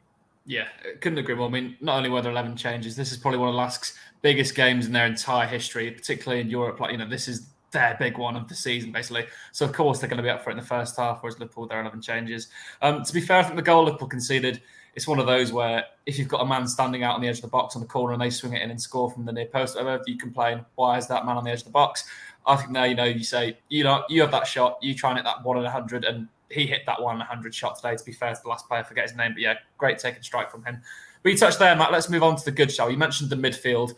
Yeah, 0.47 0.69
couldn't 1.01 1.19
agree 1.19 1.35
more. 1.35 1.49
I 1.49 1.51
mean, 1.51 1.77
not 1.81 1.97
only 1.97 2.11
were 2.11 2.21
there 2.21 2.31
11 2.31 2.57
changes, 2.57 2.97
this 2.97 3.13
is 3.13 3.19
probably 3.19 3.39
one 3.39 3.49
of 3.49 3.55
Lask's 3.55 3.97
biggest 4.21 4.55
games 4.55 4.87
in 4.87 4.93
their 4.93 5.07
entire 5.07 5.47
history, 5.47 5.91
particularly 5.91 6.43
in 6.43 6.51
Europe. 6.51 6.81
Like, 6.81 6.93
you 6.93 6.99
know, 6.99 7.09
this 7.09 7.29
is 7.29 7.47
their 7.75 7.95
big 7.99 8.17
one 8.17 8.37
of 8.37 8.49
the 8.49 8.55
season, 8.55 8.91
basically. 8.91 9.27
So, 9.53 9.67
of 9.67 9.75
course, 9.75 9.99
they're 9.99 10.09
going 10.09 10.17
to 10.17 10.23
be 10.23 10.31
up 10.31 10.43
for 10.43 10.49
it 10.49 10.55
in 10.55 10.59
the 10.59 10.65
first 10.65 10.97
half, 10.97 11.23
whereas 11.23 11.39
Liverpool, 11.39 11.67
there 11.67 11.77
are 11.77 11.83
11 11.83 12.01
changes. 12.01 12.49
Um, 12.81 13.05
to 13.05 13.13
be 13.13 13.21
fair, 13.21 13.41
I 13.41 13.43
think 13.43 13.57
the 13.57 13.63
goal 13.63 13.85
Liverpool 13.85 14.09
conceded, 14.09 14.63
it's 14.95 15.07
one 15.07 15.19
of 15.19 15.27
those 15.27 15.53
where 15.53 15.85
if 16.07 16.19
you've 16.19 16.29
got 16.29 16.41
a 16.41 16.47
man 16.47 16.67
standing 16.67 17.03
out 17.03 17.17
on 17.17 17.21
the 17.21 17.29
edge 17.29 17.37
of 17.37 17.43
the 17.43 17.49
box 17.49 17.77
on 17.77 17.83
the 17.83 17.89
corner 17.89 18.15
and 18.15 18.23
they 18.23 18.31
swing 18.31 18.55
it 18.55 18.63
in 18.63 18.71
and 18.71 18.81
score 18.81 19.11
from 19.11 19.27
the 19.27 19.33
near 19.33 19.47
post, 19.47 19.77
you 20.07 20.17
complain, 20.17 20.65
why 20.77 20.97
is 20.97 21.07
that 21.09 21.27
man 21.27 21.37
on 21.37 21.45
the 21.45 21.51
edge 21.51 21.61
of 21.61 21.67
the 21.67 21.71
box? 21.71 22.05
I 22.47 22.57
think 22.57 22.71
now, 22.71 22.85
you 22.85 22.95
know, 22.95 23.05
you 23.05 23.25
say, 23.25 23.59
you 23.69 23.85
know, 23.85 24.05
you 24.09 24.21
have 24.21 24.31
that 24.31 24.47
shot, 24.47 24.79
you 24.81 24.95
try 24.95 25.11
and 25.11 25.19
hit 25.19 25.25
that 25.25 25.45
one 25.45 25.57
in 25.57 25.65
100, 25.65 26.05
and 26.05 26.29
he 26.51 26.67
hit 26.67 26.83
that 26.87 27.03
one 27.03 27.15
in 27.15 27.21
100 27.21 27.55
shot 27.55 27.77
today, 27.77 27.97
to 27.97 28.05
be 28.05 28.13
fair 28.13 28.35
to 28.35 28.41
the 28.43 28.49
Lask 28.49 28.69
player, 28.69 28.81
I 28.81 28.85
forget 28.85 29.09
his 29.09 29.17
name, 29.17 29.33
but 29.33 29.41
yeah, 29.41 29.55
great 29.79 29.99
taking 29.99 30.23
strike 30.23 30.51
from 30.51 30.65
him. 30.65 30.81
But 31.23 31.33
you 31.33 31.39
touched 31.39 31.59
there, 31.59 31.75
Matt. 31.75 31.91
Let's 31.91 32.11
move 32.11 32.23
on 32.23 32.37
to 32.37 32.45
the 32.45 32.51
good 32.51 32.71
show. 32.71 32.89
You 32.89 32.99
mentioned 32.99 33.31
the 33.31 33.37
midfield. 33.37 33.95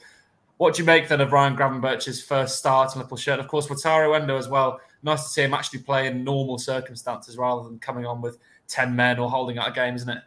What 0.59 0.75
do 0.75 0.83
you 0.83 0.87
make 0.87 1.09
then 1.09 1.21
of 1.21 1.33
Ryan 1.33 1.57
Gravenberch's 1.57 2.23
first 2.23 2.59
start 2.59 2.95
in 2.95 3.01
Liverpool 3.01 3.19
shirt? 3.19 3.41
Of 3.41 3.49
course, 3.49 3.67
Wataru 3.67 4.19
Endo 4.19 4.39
as 4.39 4.49
well. 4.49 4.81
Nice 5.03 5.25
to 5.25 5.29
see 5.29 5.43
him 5.43 5.53
actually 5.55 5.81
play 5.81 6.07
in 6.07 6.25
normal 6.25 6.59
circumstances 6.59 7.37
rather 7.37 7.69
than 7.69 7.79
coming 7.79 8.07
on 8.07 8.23
with 8.23 8.39
10 8.69 8.97
men 8.97 9.19
or 9.19 9.31
holding 9.31 9.59
out 9.59 9.69
a 9.69 9.73
game, 9.73 9.95
isn't 9.95 10.09
it? 10.09 10.23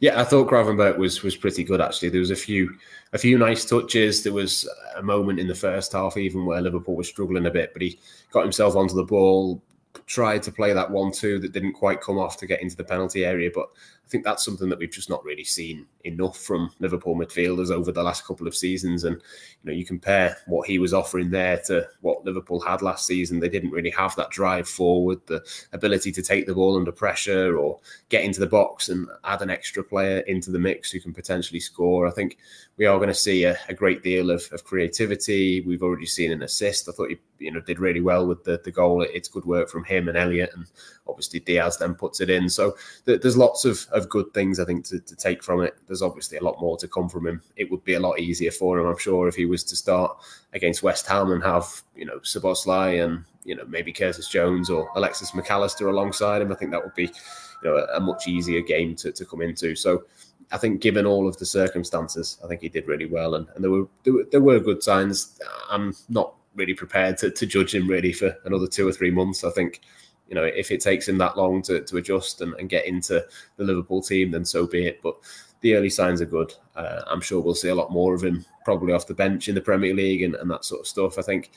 Yeah, 0.00 0.20
I 0.20 0.24
thought 0.24 0.48
Gravenberch 0.48 0.96
was 0.96 1.22
was 1.22 1.36
pretty 1.36 1.64
good 1.64 1.80
actually. 1.80 2.10
There 2.10 2.20
was 2.20 2.30
a 2.30 2.36
few 2.36 2.72
a 3.12 3.18
few 3.18 3.36
nice 3.36 3.64
touches. 3.64 4.22
There 4.22 4.32
was 4.32 4.68
a 4.96 5.02
moment 5.02 5.40
in 5.40 5.48
the 5.48 5.54
first 5.54 5.92
half 5.92 6.16
even 6.16 6.46
where 6.46 6.60
Liverpool 6.60 6.94
was 6.94 7.08
struggling 7.08 7.46
a 7.46 7.50
bit, 7.50 7.72
but 7.72 7.82
he 7.82 7.98
got 8.30 8.44
himself 8.44 8.76
onto 8.76 8.94
the 8.94 9.04
ball, 9.04 9.60
tried 10.06 10.42
to 10.44 10.52
play 10.52 10.72
that 10.72 10.90
one-two 10.90 11.40
that 11.40 11.52
didn't 11.52 11.72
quite 11.72 12.00
come 12.00 12.18
off 12.18 12.36
to 12.38 12.46
get 12.46 12.62
into 12.62 12.76
the 12.76 12.84
penalty 12.84 13.24
area, 13.24 13.50
but 13.52 13.68
I 14.08 14.10
think 14.10 14.24
that's 14.24 14.42
something 14.42 14.70
that 14.70 14.78
we've 14.78 14.90
just 14.90 15.10
not 15.10 15.22
really 15.22 15.44
seen 15.44 15.84
enough 16.04 16.38
from 16.38 16.70
Liverpool 16.78 17.14
midfielders 17.14 17.70
over 17.70 17.92
the 17.92 18.02
last 18.02 18.24
couple 18.24 18.46
of 18.46 18.56
seasons. 18.56 19.04
And 19.04 19.16
you 19.16 19.70
know, 19.70 19.72
you 19.72 19.84
compare 19.84 20.38
what 20.46 20.66
he 20.66 20.78
was 20.78 20.94
offering 20.94 21.28
there 21.28 21.58
to 21.66 21.86
what 22.00 22.24
Liverpool 22.24 22.58
had 22.58 22.80
last 22.80 23.06
season. 23.06 23.38
They 23.38 23.50
didn't 23.50 23.70
really 23.70 23.90
have 23.90 24.16
that 24.16 24.30
drive 24.30 24.66
forward, 24.66 25.20
the 25.26 25.44
ability 25.74 26.10
to 26.12 26.22
take 26.22 26.46
the 26.46 26.54
ball 26.54 26.78
under 26.78 26.90
pressure 26.90 27.58
or 27.58 27.80
get 28.08 28.24
into 28.24 28.40
the 28.40 28.46
box 28.46 28.88
and 28.88 29.06
add 29.24 29.42
an 29.42 29.50
extra 29.50 29.84
player 29.84 30.20
into 30.20 30.50
the 30.50 30.58
mix 30.58 30.90
who 30.90 31.00
can 31.00 31.12
potentially 31.12 31.60
score. 31.60 32.08
I 32.08 32.10
think 32.10 32.38
we 32.78 32.86
are 32.86 32.96
going 32.96 33.08
to 33.08 33.14
see 33.14 33.44
a, 33.44 33.58
a 33.68 33.74
great 33.74 34.02
deal 34.02 34.30
of, 34.30 34.48
of, 34.52 34.64
creativity. 34.64 35.60
We've 35.62 35.82
already 35.82 36.06
seen 36.06 36.32
an 36.32 36.42
assist. 36.42 36.88
I 36.88 36.92
thought 36.92 37.10
he 37.10 37.18
you 37.38 37.52
know 37.52 37.60
did 37.60 37.78
really 37.78 38.00
well 38.00 38.26
with 38.26 38.44
the, 38.44 38.60
the 38.64 38.70
goal. 38.70 39.02
It's 39.02 39.28
good 39.28 39.44
work 39.44 39.68
from 39.68 39.84
him 39.84 40.08
and 40.08 40.16
Elliot, 40.16 40.50
and 40.54 40.66
obviously 41.06 41.40
Diaz 41.40 41.76
then 41.76 41.94
puts 41.94 42.20
it 42.20 42.30
in. 42.30 42.48
So 42.48 42.76
th- 43.04 43.20
there's 43.20 43.36
lots 43.36 43.64
of, 43.64 43.86
of 43.98 44.08
good 44.08 44.32
things 44.32 44.58
I 44.58 44.64
think 44.64 44.86
to, 44.86 44.98
to 45.00 45.16
take 45.16 45.42
from 45.42 45.62
it. 45.62 45.76
There's 45.86 46.00
obviously 46.00 46.38
a 46.38 46.42
lot 46.42 46.60
more 46.60 46.78
to 46.78 46.88
come 46.88 47.08
from 47.08 47.26
him. 47.26 47.42
It 47.56 47.70
would 47.70 47.84
be 47.84 47.94
a 47.94 48.00
lot 48.00 48.18
easier 48.18 48.50
for 48.50 48.78
him, 48.78 48.86
I'm 48.86 48.98
sure, 48.98 49.28
if 49.28 49.34
he 49.34 49.44
was 49.44 49.62
to 49.64 49.76
start 49.76 50.16
against 50.54 50.82
West 50.82 51.06
Ham 51.06 51.32
and 51.32 51.42
have 51.42 51.66
you 51.94 52.06
know 52.06 52.18
Szoboszlai 52.20 53.04
and 53.04 53.24
you 53.44 53.54
know 53.54 53.64
maybe 53.66 53.92
Curtis 53.92 54.28
Jones 54.28 54.70
or 54.70 54.88
Alexis 54.96 55.32
McAllister 55.32 55.88
alongside 55.90 56.40
him. 56.40 56.50
I 56.50 56.54
think 56.54 56.70
that 56.70 56.82
would 56.82 56.94
be 56.94 57.04
you 57.04 57.64
know 57.64 57.76
a, 57.76 57.98
a 57.98 58.00
much 58.00 58.26
easier 58.26 58.62
game 58.62 58.94
to, 58.96 59.12
to 59.12 59.24
come 59.26 59.42
into. 59.42 59.76
So 59.76 60.04
I 60.50 60.56
think, 60.56 60.80
given 60.80 61.06
all 61.06 61.28
of 61.28 61.36
the 61.36 61.46
circumstances, 61.46 62.38
I 62.42 62.48
think 62.48 62.62
he 62.62 62.68
did 62.68 62.86
really 62.86 63.06
well, 63.06 63.34
and, 63.34 63.46
and 63.54 63.62
there 63.62 63.70
were 63.70 63.86
there 64.04 64.14
were, 64.14 64.24
there 64.30 64.40
were 64.40 64.60
good 64.60 64.82
signs. 64.82 65.38
I'm 65.70 65.94
not 66.08 66.34
really 66.54 66.74
prepared 66.74 67.18
to, 67.18 67.30
to 67.30 67.46
judge 67.46 67.74
him 67.74 67.88
really 67.88 68.12
for 68.12 68.36
another 68.44 68.66
two 68.66 68.88
or 68.88 68.92
three 68.92 69.10
months. 69.10 69.44
I 69.44 69.50
think, 69.50 69.80
you 70.28 70.34
know, 70.34 70.44
if 70.44 70.70
it 70.70 70.80
takes 70.80 71.08
him 71.08 71.18
that 71.18 71.36
long 71.36 71.62
to, 71.62 71.80
to 71.80 71.96
adjust 71.96 72.40
and, 72.40 72.54
and 72.54 72.68
get 72.68 72.86
into 72.86 73.24
the 73.56 73.64
Liverpool 73.64 74.02
team, 74.02 74.30
then 74.30 74.44
so 74.44 74.66
be 74.66 74.86
it. 74.86 75.00
But 75.02 75.16
the 75.60 75.74
early 75.74 75.90
signs 75.90 76.20
are 76.20 76.26
good. 76.26 76.54
Uh, 76.76 77.02
I'm 77.06 77.20
sure 77.20 77.40
we'll 77.40 77.54
see 77.54 77.68
a 77.68 77.74
lot 77.74 77.90
more 77.90 78.14
of 78.14 78.22
him 78.22 78.44
probably 78.64 78.92
off 78.92 79.06
the 79.06 79.14
bench 79.14 79.48
in 79.48 79.54
the 79.54 79.60
Premier 79.60 79.94
League 79.94 80.22
and, 80.22 80.34
and 80.34 80.50
that 80.50 80.64
sort 80.64 80.80
of 80.82 80.86
stuff. 80.86 81.18
I 81.18 81.22
think, 81.22 81.50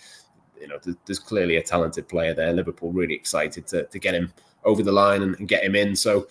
you 0.60 0.68
know, 0.68 0.80
there's 1.06 1.20
clearly 1.20 1.58
a 1.58 1.64
talented 1.64 2.08
player 2.08 2.34
there. 2.34 2.54
Liverpool 2.54 2.92
really 2.92 3.14
excited 3.14 3.68
to, 3.68 3.84
to 3.86 4.00
get 4.00 4.16
him 4.16 4.34
over 4.64 4.84
the 4.84 4.92
line 4.92 5.22
and, 5.22 5.36
and 5.38 5.48
get 5.48 5.64
him 5.64 5.76
in. 5.76 5.96
So, 5.96 6.28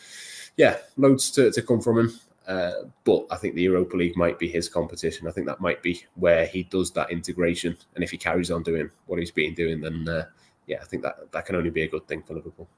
yeah, 0.56 0.78
loads 0.96 1.30
to, 1.32 1.50
to 1.52 1.62
come 1.62 1.80
from 1.80 1.98
him. 1.98 2.20
Uh, 2.48 2.72
but 3.04 3.26
I 3.30 3.36
think 3.36 3.54
the 3.54 3.62
Europa 3.62 3.96
League 3.96 4.16
might 4.16 4.38
be 4.38 4.48
his 4.48 4.68
competition. 4.68 5.28
I 5.28 5.30
think 5.30 5.46
that 5.46 5.60
might 5.60 5.82
be 5.82 6.04
where 6.14 6.46
he 6.46 6.64
does 6.64 6.90
that 6.92 7.10
integration. 7.10 7.76
And 7.94 8.02
if 8.02 8.10
he 8.10 8.16
carries 8.16 8.50
on 8.50 8.64
doing 8.64 8.90
what 9.06 9.20
he's 9.20 9.30
been 9.30 9.54
doing, 9.54 9.80
then 9.80 10.08
uh, 10.08 10.24
yeah, 10.70 10.78
I 10.80 10.84
think 10.84 11.02
that 11.02 11.32
that 11.32 11.46
can 11.46 11.56
only 11.56 11.70
be 11.70 11.82
a 11.82 11.88
good 11.88 12.06
thing 12.06 12.22
for 12.22 12.34
Liverpool. 12.34 12.68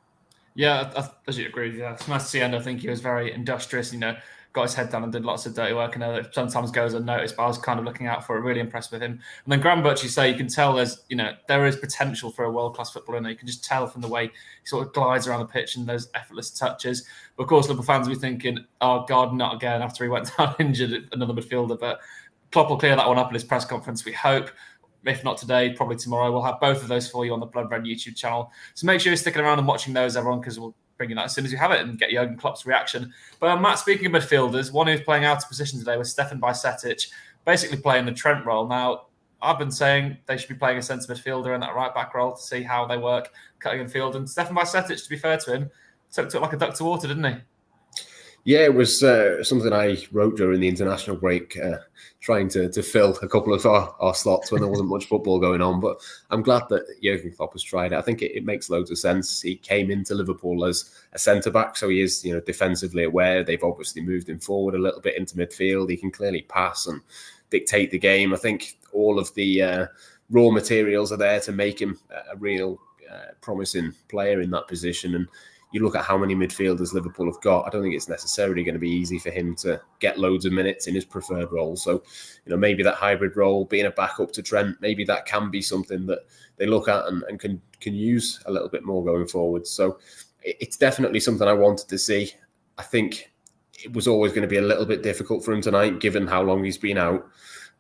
Yeah, 0.55 0.90
I, 0.96 1.00
I, 1.00 1.33
you 1.33 1.46
agree. 1.46 1.78
Yeah, 1.78 1.92
it's 1.92 2.09
nice 2.09 2.24
to 2.24 2.28
see. 2.28 2.40
And 2.40 2.57
I 2.57 2.61
think 2.61 2.81
he 2.81 2.88
was 2.88 3.00
very 3.00 3.33
industrious. 3.33 3.92
You 3.92 3.98
know, 3.98 4.16
got 4.55 4.62
his 4.62 4.74
head 4.74 4.90
down 4.90 5.02
and 5.02 5.12
did 5.12 5.26
lots 5.26 5.44
of 5.44 5.55
dirty 5.55 5.74
work. 5.74 5.92
I 5.94 6.00
know 6.00 6.14
that 6.14 6.35
sometimes 6.35 6.70
goes 6.70 6.94
unnoticed, 6.94 7.37
but 7.37 7.44
I 7.44 7.48
was 7.48 7.59
kind 7.59 7.78
of 7.78 7.85
looking 7.85 8.07
out 8.07 8.26
for 8.26 8.38
it. 8.38 8.40
Really 8.40 8.61
impressed 8.61 8.92
with 8.92 9.02
him. 9.02 9.12
And 9.12 9.52
then 9.52 9.61
Gravenberch, 9.61 10.02
you 10.02 10.09
say 10.09 10.31
you 10.31 10.37
can 10.37 10.48
tell 10.48 10.74
there's, 10.74 11.05
you 11.11 11.16
know, 11.16 11.33
there 11.48 11.66
is 11.66 11.76
potential 11.76 12.31
for 12.31 12.46
a 12.46 12.50
world 12.50 12.74
class 12.76 12.90
footballer. 12.90 13.18
And 13.18 13.26
you 13.26 13.37
can 13.37 13.46
just 13.46 13.62
tell 13.62 13.87
from 13.87 14.00
the 14.00 14.09
way 14.09 14.28
he 14.28 14.33
sort 14.64 14.87
of 14.87 14.94
glides 14.94 15.26
around 15.26 15.40
the 15.40 15.46
pitch 15.46 15.76
and 15.76 15.87
those 15.87 16.09
effortless 16.14 16.48
touches. 16.48 17.07
But 17.37 17.42
of 17.42 17.48
course, 17.50 17.68
Liverpool 17.68 17.85
fans 17.85 18.09
will 18.09 18.14
be 18.14 18.20
thinking, 18.20 18.64
"Oh 18.81 19.05
God, 19.07 19.35
not 19.35 19.55
again!" 19.55 19.83
After 19.83 20.05
he 20.05 20.11
went 20.11 20.35
down 20.38 20.55
injured, 20.59 21.11
another 21.12 21.35
midfielder. 21.35 21.78
But 21.78 22.00
Klopp 22.52 22.68
will 22.68 22.78
clear 22.78 22.96
that 22.96 23.09
one 23.09 23.18
up 23.18 23.28
in 23.28 23.35
his 23.35 23.44
press 23.44 23.66
conference. 23.66 24.05
We 24.05 24.12
hope 24.12 24.50
if 25.04 25.24
not 25.24 25.38
today, 25.38 25.72
probably 25.72 25.96
tomorrow. 25.96 26.30
We'll 26.30 26.42
have 26.42 26.60
both 26.60 26.82
of 26.82 26.88
those 26.88 27.08
for 27.08 27.24
you 27.24 27.32
on 27.32 27.40
the 27.40 27.46
Blood 27.46 27.70
Red 27.70 27.82
YouTube 27.82 28.16
channel. 28.16 28.50
So 28.74 28.86
make 28.86 29.00
sure 29.00 29.10
you're 29.10 29.16
sticking 29.16 29.42
around 29.42 29.58
and 29.58 29.66
watching 29.66 29.92
those, 29.92 30.16
everyone, 30.16 30.40
because 30.40 30.58
we'll 30.58 30.74
bring 30.96 31.10
you 31.10 31.16
that 31.16 31.24
as 31.24 31.34
soon 31.34 31.44
as 31.44 31.52
you 31.52 31.58
have 31.58 31.72
it 31.72 31.80
and 31.80 31.98
get 31.98 32.10
Jurgen 32.10 32.36
Klopp's 32.36 32.66
reaction. 32.66 33.12
But 33.40 33.50
um, 33.50 33.62
Matt, 33.62 33.78
speaking 33.78 34.06
of 34.06 34.12
midfielders, 34.12 34.72
one 34.72 34.86
who's 34.86 35.00
playing 35.00 35.24
out 35.24 35.42
of 35.42 35.48
position 35.48 35.78
today 35.78 35.96
was 35.96 36.10
Stefan 36.10 36.40
Bajcetic, 36.40 37.08
basically 37.44 37.78
playing 37.78 38.06
the 38.06 38.12
Trent 38.12 38.46
role. 38.46 38.68
Now, 38.68 39.06
I've 39.40 39.58
been 39.58 39.72
saying 39.72 40.18
they 40.26 40.36
should 40.36 40.48
be 40.48 40.54
playing 40.54 40.78
a 40.78 40.82
centre 40.82 41.12
midfielder 41.12 41.54
in 41.54 41.60
that 41.60 41.74
right 41.74 41.92
back 41.92 42.14
role 42.14 42.36
to 42.36 42.40
see 42.40 42.62
how 42.62 42.86
they 42.86 42.96
work 42.96 43.30
cutting 43.58 43.80
in 43.80 43.88
field. 43.88 44.14
And 44.14 44.30
Stefan 44.30 44.54
Bajcetic, 44.54 45.02
to 45.02 45.10
be 45.10 45.16
fair 45.16 45.36
to 45.38 45.52
him, 45.52 45.70
took 46.12 46.32
it 46.32 46.40
like 46.40 46.52
a 46.52 46.56
duck 46.56 46.74
to 46.74 46.84
water, 46.84 47.08
didn't 47.08 47.24
he? 47.24 47.40
Yeah, 48.44 48.64
it 48.64 48.74
was 48.74 49.05
uh, 49.05 49.44
something 49.44 49.72
I 49.72 50.05
wrote 50.11 50.37
during 50.37 50.61
the 50.61 50.68
international 50.68 51.16
break, 51.16 51.57
uh, 51.57 51.78
trying 52.20 52.48
to, 52.50 52.68
to 52.70 52.83
fill 52.83 53.16
a 53.22 53.28
couple 53.28 53.55
of 53.55 53.64
our, 53.66 53.94
our 54.00 54.16
slots 54.16 54.50
when 54.50 54.61
there 54.61 54.70
wasn't 54.70 54.88
much 54.88 55.07
football 55.07 55.38
going 55.38 55.62
on. 55.62 55.78
But 55.78 55.98
I'm 56.28 56.42
glad 56.42 56.64
that 56.70 57.00
Jurgen 57.00 57.33
Klopp 57.33 57.52
has 57.52 57.62
tried 57.62 57.92
it. 57.92 57.98
I 57.98 58.02
think 58.02 58.20
it, 58.20 58.37
it 58.37 58.44
makes 58.44 58.68
loads 58.68 58.90
of 58.90 58.98
sense. 58.98 59.40
He 59.40 59.55
came 59.55 59.92
into 59.92 60.16
Liverpool 60.16 60.64
as 60.64 60.90
a 61.12 61.20
centre 61.20 61.52
back, 61.52 61.76
so 61.76 61.88
he 61.88 62.00
is 62.00 62.24
you 62.24 62.33
know 62.33 62.40
defensively 62.40 63.05
aware. 63.05 63.44
They've 63.44 63.62
obviously 63.62 64.02
moved 64.02 64.28
him 64.28 64.40
forward 64.40 64.74
a 64.74 64.83
little 64.83 65.00
bit 65.00 65.16
into 65.16 65.37
midfield. 65.37 65.90
He 65.90 65.96
can 65.96 66.11
clearly 66.11 66.42
pass 66.42 66.88
and 66.88 67.00
dictate 67.50 67.92
the 67.92 67.98
game. 67.98 68.35
I 68.35 68.38
think 68.38 68.76
all 68.92 69.20
of 69.20 69.33
the 69.35 69.62
uh, 69.62 69.87
raw 70.31 70.50
materials 70.50 71.12
are 71.12 71.16
there 71.16 71.38
to 71.40 71.52
make 71.52 71.81
him 71.81 71.96
a 72.11 72.37
real 72.37 72.81
uh, 73.09 73.35
promising 73.40 73.94
player 74.09 74.40
in 74.40 74.50
that 74.50 74.66
position 74.66 75.14
and 75.14 75.28
you 75.72 75.82
look 75.82 75.96
at 75.96 76.04
how 76.04 76.18
many 76.18 76.35
midfielders 76.35 76.92
Liverpool 76.92 77.26
have 77.26 77.40
got, 77.40 77.66
I 77.66 77.70
don't 77.70 77.82
think 77.82 77.94
it's 77.94 78.08
necessarily 78.08 78.62
going 78.62 78.74
to 78.74 78.80
be 78.80 78.90
easy 78.90 79.18
for 79.18 79.30
him 79.30 79.54
to 79.56 79.80
get 79.98 80.18
loads 80.18 80.44
of 80.44 80.52
minutes 80.52 80.87
in 80.87 80.94
his 80.94 81.04
preferred 81.04 81.50
role. 81.50 81.76
So, 81.76 82.02
you 82.44 82.50
know, 82.50 82.56
maybe 82.56 82.82
that 82.82 82.94
hybrid 82.94 83.37
role, 83.37 83.64
being 83.64 83.87
a 83.87 83.90
backup 83.90 84.32
to 84.32 84.42
Trent, 84.42 84.76
maybe 84.80 85.04
that 85.04 85.26
can 85.26 85.50
be 85.50 85.62
something 85.62 86.06
that 86.06 86.20
they 86.56 86.66
look 86.66 86.88
at 86.88 87.06
and, 87.06 87.22
and 87.24 87.40
can 87.40 87.61
can 87.80 87.94
use 87.94 88.40
a 88.46 88.52
little 88.52 88.68
bit 88.68 88.85
more 88.85 89.04
going 89.04 89.26
forward. 89.26 89.66
So, 89.66 89.98
it's 90.44 90.76
definitely 90.76 91.20
something 91.20 91.46
I 91.46 91.52
wanted 91.52 91.88
to 91.88 91.98
see. 91.98 92.32
I 92.78 92.82
think 92.82 93.30
it 93.85 93.92
was 93.92 94.08
always 94.08 94.32
going 94.32 94.42
to 94.42 94.48
be 94.48 94.58
a 94.58 94.62
little 94.62 94.87
bit 94.87 95.02
difficult 95.02 95.44
for 95.44 95.52
him 95.52 95.61
tonight, 95.61 96.00
given 96.00 96.26
how 96.26 96.42
long 96.42 96.64
he's 96.64 96.78
been 96.78 96.98
out. 96.98 97.26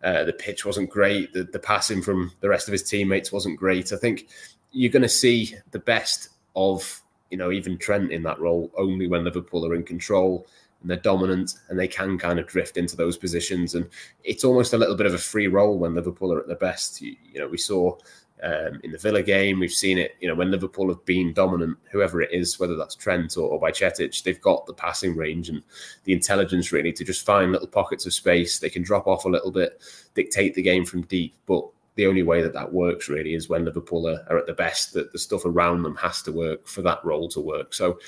Uh, 0.02 0.24
the 0.24 0.32
pitch 0.32 0.64
wasn't 0.64 0.90
great. 0.90 1.32
The, 1.32 1.44
the 1.44 1.58
passing 1.58 2.02
from 2.02 2.32
the 2.40 2.48
rest 2.48 2.68
of 2.68 2.72
his 2.72 2.82
teammates 2.82 3.30
wasn't 3.30 3.58
great. 3.58 3.92
I 3.92 3.96
think 3.96 4.28
you're 4.72 4.92
going 4.92 5.02
to 5.02 5.08
see 5.08 5.54
the 5.70 5.78
best 5.78 6.30
of 6.56 7.00
you 7.32 7.38
know, 7.38 7.50
even 7.50 7.78
Trent 7.78 8.12
in 8.12 8.22
that 8.24 8.38
role 8.38 8.70
only 8.76 9.08
when 9.08 9.24
Liverpool 9.24 9.66
are 9.66 9.74
in 9.74 9.82
control 9.82 10.46
and 10.82 10.90
they're 10.90 10.98
dominant 10.98 11.54
and 11.70 11.78
they 11.78 11.88
can 11.88 12.18
kind 12.18 12.38
of 12.38 12.46
drift 12.46 12.76
into 12.76 12.94
those 12.94 13.16
positions. 13.16 13.74
And 13.74 13.88
it's 14.22 14.44
almost 14.44 14.74
a 14.74 14.78
little 14.78 14.96
bit 14.96 15.06
of 15.06 15.14
a 15.14 15.18
free 15.18 15.48
role 15.48 15.78
when 15.78 15.94
Liverpool 15.94 16.30
are 16.32 16.40
at 16.40 16.46
their 16.46 16.56
best. 16.56 17.00
You, 17.00 17.16
you 17.32 17.40
know, 17.40 17.48
we 17.48 17.56
saw 17.56 17.96
um, 18.42 18.80
in 18.82 18.92
the 18.92 18.98
Villa 18.98 19.22
game, 19.22 19.60
we've 19.60 19.72
seen 19.72 19.96
it, 19.96 20.16
you 20.20 20.28
know, 20.28 20.34
when 20.34 20.50
Liverpool 20.50 20.88
have 20.88 21.02
been 21.06 21.32
dominant, 21.32 21.78
whoever 21.90 22.20
it 22.20 22.32
is, 22.32 22.60
whether 22.60 22.76
that's 22.76 22.96
Trent 22.96 23.38
or, 23.38 23.48
or 23.48 23.60
Bajcetic, 23.60 24.22
they've 24.24 24.40
got 24.40 24.66
the 24.66 24.74
passing 24.74 25.16
range 25.16 25.48
and 25.48 25.62
the 26.04 26.12
intelligence 26.12 26.70
really 26.70 26.92
to 26.92 27.04
just 27.04 27.24
find 27.24 27.52
little 27.52 27.66
pockets 27.66 28.04
of 28.04 28.12
space. 28.12 28.58
They 28.58 28.68
can 28.68 28.82
drop 28.82 29.06
off 29.06 29.24
a 29.24 29.30
little 29.30 29.52
bit, 29.52 29.80
dictate 30.14 30.54
the 30.54 30.62
game 30.62 30.84
from 30.84 31.02
deep, 31.02 31.34
but 31.46 31.66
the 31.94 32.06
only 32.06 32.22
way 32.22 32.42
that 32.42 32.54
that 32.54 32.72
works 32.72 33.08
really 33.08 33.34
is 33.34 33.48
when 33.48 33.64
Liverpool 33.64 34.08
are, 34.08 34.24
are, 34.30 34.38
at 34.38 34.46
the 34.46 34.54
best. 34.54 34.92
That 34.94 35.12
the 35.12 35.18
stuff 35.18 35.44
around 35.44 35.82
them 35.82 35.96
has 35.96 36.22
to 36.22 36.32
work 36.32 36.66
for 36.66 36.82
that 36.82 37.04
role 37.04 37.28
to 37.28 37.40
work. 37.40 37.74
So 37.74 37.98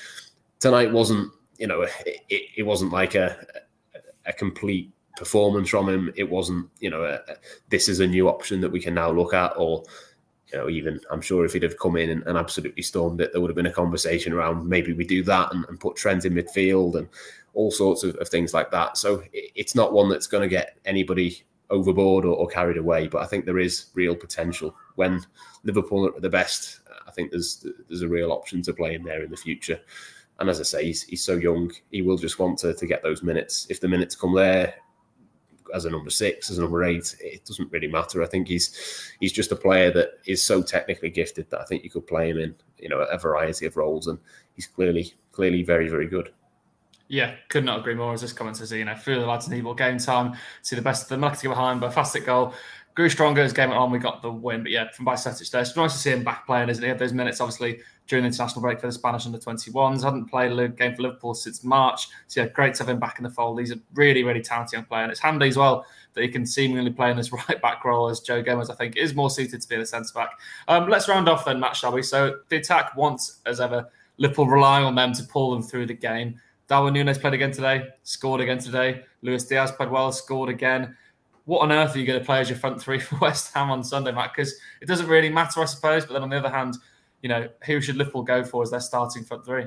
tonight 0.59 0.91
wasn't, 0.91 1.31
you 1.57 1.67
know, 1.67 1.81
it, 1.81 2.21
it 2.29 2.63
wasn't 2.63 2.91
like 2.91 3.15
a 3.15 3.37
a 4.25 4.33
complete 4.33 4.91
performance 5.17 5.69
from 5.69 5.87
him. 5.87 6.11
It 6.15 6.29
wasn't, 6.29 6.69
you 6.79 6.89
know, 6.89 7.03
a, 7.03 7.15
a, 7.31 7.35
this 7.69 7.87
is 7.87 7.99
a 7.99 8.07
new 8.07 8.27
option 8.27 8.61
that 8.61 8.71
we 8.71 8.81
can 8.81 8.93
now 8.93 9.11
look 9.11 9.33
at, 9.33 9.53
or 9.55 9.83
you 10.51 10.57
know, 10.57 10.69
even 10.69 10.99
I'm 11.11 11.21
sure 11.21 11.45
if 11.45 11.53
he'd 11.53 11.63
have 11.63 11.79
come 11.79 11.95
in 11.95 12.09
and, 12.09 12.23
and 12.23 12.37
absolutely 12.37 12.83
stormed 12.83 13.21
it, 13.21 13.31
there 13.31 13.41
would 13.41 13.49
have 13.49 13.55
been 13.55 13.65
a 13.65 13.71
conversation 13.71 14.33
around 14.33 14.67
maybe 14.67 14.93
we 14.93 15.05
do 15.05 15.23
that 15.23 15.53
and, 15.53 15.65
and 15.69 15.79
put 15.79 15.95
Trent 15.95 16.25
in 16.25 16.33
midfield 16.33 16.95
and 16.95 17.07
all 17.53 17.71
sorts 17.71 18.03
of, 18.03 18.15
of 18.17 18.29
things 18.29 18.53
like 18.53 18.71
that. 18.71 18.97
So 18.97 19.23
it, 19.33 19.51
it's 19.55 19.75
not 19.75 19.93
one 19.93 20.09
that's 20.09 20.27
going 20.27 20.43
to 20.43 20.47
get 20.49 20.77
anybody 20.85 21.43
overboard 21.69 22.25
or, 22.25 22.35
or, 22.35 22.47
carried 22.47 22.77
away. 22.77 23.07
But 23.07 23.21
I 23.21 23.25
think 23.25 23.45
there 23.45 23.59
is 23.59 23.87
real 23.93 24.15
potential 24.15 24.75
when 24.95 25.21
Liverpool 25.63 26.07
are 26.07 26.15
at 26.15 26.21
the 26.21 26.29
best. 26.29 26.81
I 27.07 27.11
think 27.11 27.31
there's 27.31 27.65
there's 27.87 28.01
a 28.01 28.07
real 28.07 28.31
option 28.31 28.61
to 28.63 28.73
play 28.73 28.93
him 28.93 29.03
there 29.03 29.23
in 29.23 29.31
the 29.31 29.37
future. 29.37 29.79
And 30.39 30.49
as 30.49 30.59
I 30.59 30.63
say, 30.63 30.85
he's, 30.85 31.03
he's 31.03 31.23
so 31.23 31.35
young. 31.35 31.71
He 31.91 32.01
will 32.01 32.17
just 32.17 32.39
want 32.39 32.59
to, 32.59 32.73
to 32.73 32.85
get 32.85 33.03
those 33.03 33.23
minutes. 33.23 33.67
If 33.69 33.79
the 33.79 33.87
minutes 33.87 34.15
come 34.15 34.35
there 34.35 34.73
as 35.73 35.85
a 35.85 35.89
number 35.89 36.09
six, 36.09 36.49
as 36.49 36.57
a 36.57 36.61
number 36.61 36.83
eight, 36.83 37.15
it 37.19 37.45
doesn't 37.45 37.71
really 37.71 37.87
matter. 37.87 38.21
I 38.21 38.27
think 38.27 38.47
he's 38.47 39.13
he's 39.19 39.31
just 39.31 39.51
a 39.51 39.55
player 39.55 39.91
that 39.91 40.19
is 40.25 40.45
so 40.45 40.61
technically 40.61 41.09
gifted 41.09 41.49
that 41.49 41.61
I 41.61 41.65
think 41.65 41.83
you 41.83 41.89
could 41.89 42.07
play 42.07 42.29
him 42.29 42.39
in 42.39 42.55
you 42.77 42.89
know 42.89 42.99
a 42.99 43.17
variety 43.17 43.65
of 43.65 43.77
roles, 43.77 44.07
and 44.07 44.19
he's 44.55 44.67
clearly 44.67 45.13
clearly 45.31 45.63
very 45.63 45.89
very 45.89 46.07
good. 46.07 46.31
Yeah, 47.07 47.35
could 47.49 47.63
not 47.63 47.79
agree 47.79 47.93
more. 47.93 48.13
As 48.13 48.21
this 48.21 48.33
comment 48.33 48.57
says, 48.57 48.71
you 48.71 48.83
know, 48.83 48.95
through 48.95 49.19
the 49.19 49.25
lads 49.25 49.47
need 49.47 49.63
more 49.63 49.75
game 49.75 49.99
time. 49.99 50.35
See 50.61 50.75
the 50.75 50.81
best 50.81 51.03
of 51.03 51.09
them. 51.09 51.21
Lucky 51.21 51.37
to 51.37 51.43
get 51.43 51.49
behind, 51.49 51.79
but 51.79 51.87
a 51.87 51.91
fantastic 51.91 52.25
goal. 52.25 52.53
Grew 52.95 53.09
stronger 53.09 53.41
as 53.41 53.53
game 53.53 53.69
went 53.69 53.79
on. 53.79 53.91
We 53.91 53.99
got 53.99 54.21
the 54.21 54.31
win, 54.31 54.63
but 54.63 54.71
yeah, 54.71 54.89
from 54.91 55.05
Bajcetic 55.05 55.51
there, 55.51 55.61
it's 55.61 55.75
nice 55.75 55.91
to 55.93 55.99
see 55.99 56.11
him 56.11 56.23
back 56.23 56.45
playing. 56.45 56.69
Isn't 56.69 56.81
he? 56.81 56.87
Had 56.87 56.97
those 56.97 57.13
minutes 57.13 57.41
obviously 57.41 57.81
during 58.07 58.23
the 58.23 58.27
international 58.27 58.61
break 58.61 58.79
for 58.79 58.87
the 58.87 58.93
Spanish 58.93 59.25
under 59.25 59.37
21s. 59.37 60.01
Hadn't 60.01 60.25
played 60.25 60.57
a 60.57 60.67
game 60.69 60.95
for 60.95 61.01
Liverpool 61.01 61.33
since 61.33 61.63
March. 61.63 62.07
So 62.27 62.41
yeah, 62.41 62.47
great 62.47 62.73
to 62.75 62.83
have 62.83 62.89
him 62.89 62.99
back 62.99 63.19
in 63.19 63.23
the 63.23 63.29
fold. 63.29 63.59
He's 63.59 63.71
a 63.71 63.79
really, 63.93 64.23
really 64.23 64.41
talented 64.41 64.73
young 64.73 64.85
player, 64.85 65.03
and 65.03 65.11
it's 65.11 65.19
handy 65.19 65.47
as 65.47 65.57
well 65.57 65.85
that 66.13 66.21
he 66.21 66.29
can 66.29 66.45
seemingly 66.45 66.89
play 66.89 67.11
in 67.11 67.17
this 67.17 67.31
right 67.49 67.61
back 67.61 67.83
role 67.83 68.07
as 68.07 68.21
Joe 68.21 68.41
Gomez. 68.41 68.69
I 68.69 68.75
think 68.75 68.95
is 68.95 69.13
more 69.13 69.29
suited 69.29 69.61
to 69.61 69.67
be 69.67 69.75
the 69.75 69.85
centre 69.85 70.13
back. 70.15 70.31
Um, 70.69 70.89
let's 70.89 71.09
round 71.09 71.27
off 71.27 71.45
then, 71.45 71.59
Matt, 71.59 71.75
shall 71.75 71.91
we? 71.91 72.01
So 72.01 72.39
the 72.49 72.57
attack 72.57 72.95
once 72.95 73.41
as 73.45 73.59
ever. 73.59 73.89
Liverpool 74.17 74.47
relying 74.47 74.85
on 74.85 74.95
them 74.95 75.11
to 75.13 75.23
pull 75.23 75.51
them 75.51 75.61
through 75.61 75.85
the 75.85 75.93
game. 75.93 76.39
Darwin 76.67 76.93
Nunez 76.93 77.17
played 77.17 77.33
again 77.33 77.51
today, 77.51 77.87
scored 78.03 78.41
again 78.41 78.57
today. 78.57 79.03
Luis 79.21 79.43
Diaz 79.45 79.71
played 79.71 79.89
well, 79.89 80.11
scored 80.11 80.49
again. 80.49 80.95
What 81.45 81.61
on 81.61 81.71
earth 81.71 81.95
are 81.95 81.99
you 81.99 82.07
going 82.07 82.19
to 82.19 82.25
play 82.25 82.39
as 82.39 82.49
your 82.49 82.57
front 82.57 82.81
three 82.81 82.99
for 82.99 83.17
West 83.19 83.53
Ham 83.53 83.69
on 83.69 83.83
Sunday, 83.83 84.11
Matt? 84.11 84.33
Because 84.35 84.55
it 84.81 84.87
doesn't 84.87 85.07
really 85.07 85.29
matter, 85.29 85.61
I 85.61 85.65
suppose. 85.65 86.05
But 86.05 86.13
then 86.13 86.23
on 86.23 86.29
the 86.29 86.37
other 86.37 86.49
hand, 86.49 86.75
you 87.21 87.29
know, 87.29 87.47
who 87.65 87.81
should 87.81 87.97
Liverpool 87.97 88.23
go 88.23 88.43
for 88.43 88.63
as 88.63 88.71
their 88.71 88.79
starting 88.79 89.23
front 89.23 89.45
three? 89.45 89.65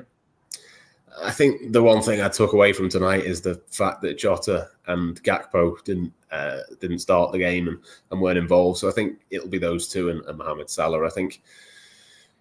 I 1.23 1.31
think 1.31 1.71
the 1.71 1.81
one 1.81 2.01
thing 2.01 2.21
I 2.21 2.29
took 2.29 2.53
away 2.53 2.73
from 2.73 2.89
tonight 2.89 3.23
is 3.23 3.41
the 3.41 3.55
fact 3.71 4.01
that 4.01 4.17
Jota 4.17 4.69
and 4.87 5.21
Gakpo 5.23 5.83
didn't 5.83 6.13
uh, 6.31 6.59
didn't 6.79 6.99
start 6.99 7.31
the 7.31 7.39
game 7.39 7.67
and, 7.67 7.79
and 8.11 8.21
weren't 8.21 8.37
involved. 8.37 8.77
So 8.77 8.87
I 8.87 8.91
think 8.91 9.19
it'll 9.31 9.47
be 9.47 9.57
those 9.57 9.87
two 9.87 10.09
and, 10.09 10.23
and 10.25 10.37
Mohamed 10.37 10.69
Salah. 10.69 11.05
I 11.05 11.09
think 11.09 11.41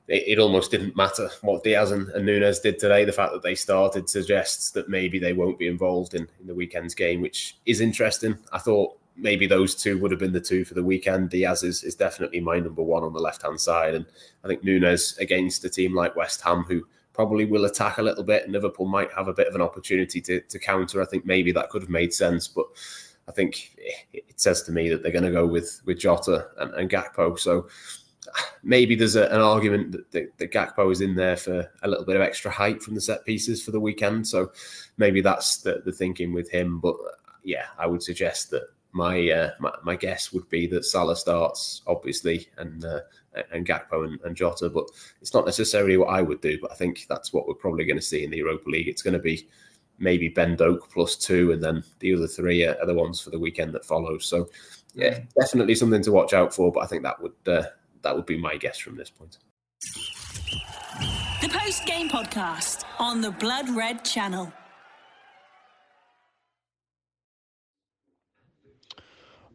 it, 0.09 0.25
it, 0.27 0.39
almost 0.39 0.71
didn't 0.71 0.97
matter 0.97 1.31
what 1.43 1.63
Diaz 1.63 1.93
and, 1.93 2.09
and 2.09 2.27
Nunez 2.27 2.61
did 2.61 2.79
today. 2.79 3.05
The 3.05 3.13
fact 3.13 3.33
that 3.33 3.43
they 3.43 3.55
started 3.55 4.09
suggests 4.09 4.71
that 4.73 4.89
maybe 4.89 5.19
they 5.19 5.35
won't 5.35 5.59
be 5.59 5.69
involved 5.69 6.15
in, 6.15 6.29
in 6.41 6.47
the 6.47 6.55
weekend's 6.55 6.95
game, 6.95 7.21
which 7.21 7.59
is 7.67 7.81
interesting. 7.81 8.37
I 8.53 8.59
thought 8.59 8.99
maybe 9.19 9.47
those 9.47 9.75
two 9.75 9.99
would 9.99 10.11
have 10.11 10.21
been 10.21 10.33
the 10.33 10.41
two 10.41 10.65
for 10.65 10.75
the 10.75 10.83
weekend. 10.83 11.31
Diaz 11.31 11.63
is, 11.63 11.85
is 11.85 11.95
definitely 11.95 12.41
my 12.41 12.59
number 12.59 12.83
one 12.83 13.03
on 13.03 13.13
the 13.13 13.19
left 13.19 13.43
hand 13.43 13.61
side. 13.61 13.95
And 13.95 14.07
I 14.45 14.49
think 14.49 14.65
Nunez 14.65 15.17
against 15.19 15.65
a 15.65 15.69
team 15.69 15.95
like 15.95 16.17
West 16.17 16.41
Ham, 16.43 16.63
who 16.63 16.87
probably 17.13 17.45
will 17.45 17.65
attack 17.65 17.99
a 17.99 18.03
little 18.03 18.25
bit, 18.25 18.45
and 18.45 18.53
Liverpool 18.53 18.87
might 18.87 19.13
have 19.13 19.29
a 19.29 19.35
bit 19.35 19.49
of 19.49 19.55
an 19.55 19.61
opportunity 19.61 20.21
to, 20.21 20.41
to 20.41 20.59
counter. 20.59 21.03
I 21.03 21.07
think 21.07 21.27
maybe 21.27 21.53
that 21.53 21.69
could 21.69 21.83
have 21.83 21.91
made 21.91 22.15
sense. 22.15 22.47
But 22.47 22.67
I 23.27 23.33
think 23.33 23.77
it 24.13 24.41
says 24.41 24.63
to 24.63 24.73
me 24.73 24.89
that 24.89 25.03
they're 25.03 25.13
going 25.13 25.25
to 25.25 25.31
go 25.31 25.47
with, 25.47 25.83
with 25.85 25.99
Jota 25.99 26.49
and, 26.59 26.73
and 26.75 26.89
Gakpo. 26.89 27.39
So 27.39 27.69
maybe 28.63 28.95
there's 28.95 29.17
a, 29.17 29.27
an 29.27 29.41
argument 29.41 29.93
that, 29.93 30.11
that, 30.13 30.39
that 30.39 30.53
Gakpo 30.53 30.91
is 30.91 31.01
in 31.01 31.15
there 31.15 31.37
for 31.37 31.71
a 31.83 31.89
little 31.89 32.05
bit 32.05 32.17
of 32.17 32.23
extra 32.23 32.51
height 32.51 32.83
from 32.83 32.95
the 32.95 33.01
set 33.01 33.25
pieces 33.25 33.63
for 33.63 33.71
the 33.71 33.81
weekend. 33.81 34.27
So 34.27 34.53
maybe 34.97 35.21
that's 35.21 35.59
the, 35.59 35.83
the 35.85 35.93
thinking 35.93 36.33
with 36.33 36.51
him. 36.51 36.81
But 36.81 36.97
yeah, 37.43 37.67
I 37.79 37.87
would 37.87 38.03
suggest 38.03 38.51
that 38.51 38.69
my, 38.93 39.29
uh, 39.31 39.51
my, 39.59 39.73
my 39.83 39.97
guess 39.97 40.33
would 40.33 40.49
be 40.49 40.67
that 40.69 40.85
Salah 40.85 41.17
starts 41.17 41.83
obviously 41.87 42.49
and 42.57 42.85
uh, 42.85 43.01
and 43.53 43.67
Gakpo 43.67 44.05
and, 44.05 44.21
and, 44.23 44.37
Jota, 44.37 44.69
but 44.69 44.91
it's 45.21 45.35
not 45.35 45.47
necessarily 45.47 45.97
what 45.97 46.09
I 46.09 46.23
would 46.23 46.41
do. 46.41 46.59
But 46.61 46.73
I 46.73 46.75
think 46.75 47.07
that's 47.09 47.33
what 47.33 47.47
we're 47.47 47.55
probably 47.55 47.85
going 47.85 47.99
to 47.99 48.03
see 48.03 48.25
in 48.25 48.31
the 48.31 48.39
Europa 48.39 48.69
League. 48.69 48.89
It's 48.89 49.03
going 49.03 49.15
to 49.15 49.21
be 49.21 49.49
maybe 49.99 50.29
Ben 50.29 50.57
Doak 50.57 50.91
plus 50.91 51.17
two, 51.17 51.53
and 51.53 51.63
then 51.63 51.83
the 51.99 52.15
other 52.15 52.27
three 52.27 52.65
are, 52.65 52.87
the 52.87 52.95
ones 52.95 53.21
for 53.21 53.31
the 53.31 53.39
weekend 53.39 53.73
that 53.75 53.85
follows. 53.85 54.27
So 54.27 54.49
yeah, 54.95 55.21
definitely 55.39 55.75
something 55.75 56.03
to 56.03 56.13
watch 56.13 56.33
out 56.33 56.55
for. 56.55 56.73
But 56.73 56.81
I 56.81 56.87
think 56.87 57.03
that 57.03 57.21
would 57.23 57.33
uh, 57.47 57.65
that 58.03 58.15
would 58.15 58.27
be 58.27 58.39
my 58.39 58.57
guess 58.57 58.79
from 58.79 58.97
this 58.97 59.11
point. 59.11 59.39
The 61.41 61.49
post 61.49 61.87
game 61.87 62.09
podcast 62.09 62.85
on 62.99 63.21
the 63.21 63.31
Blood 63.31 63.69
Red 63.71 64.05
channel. 64.05 64.53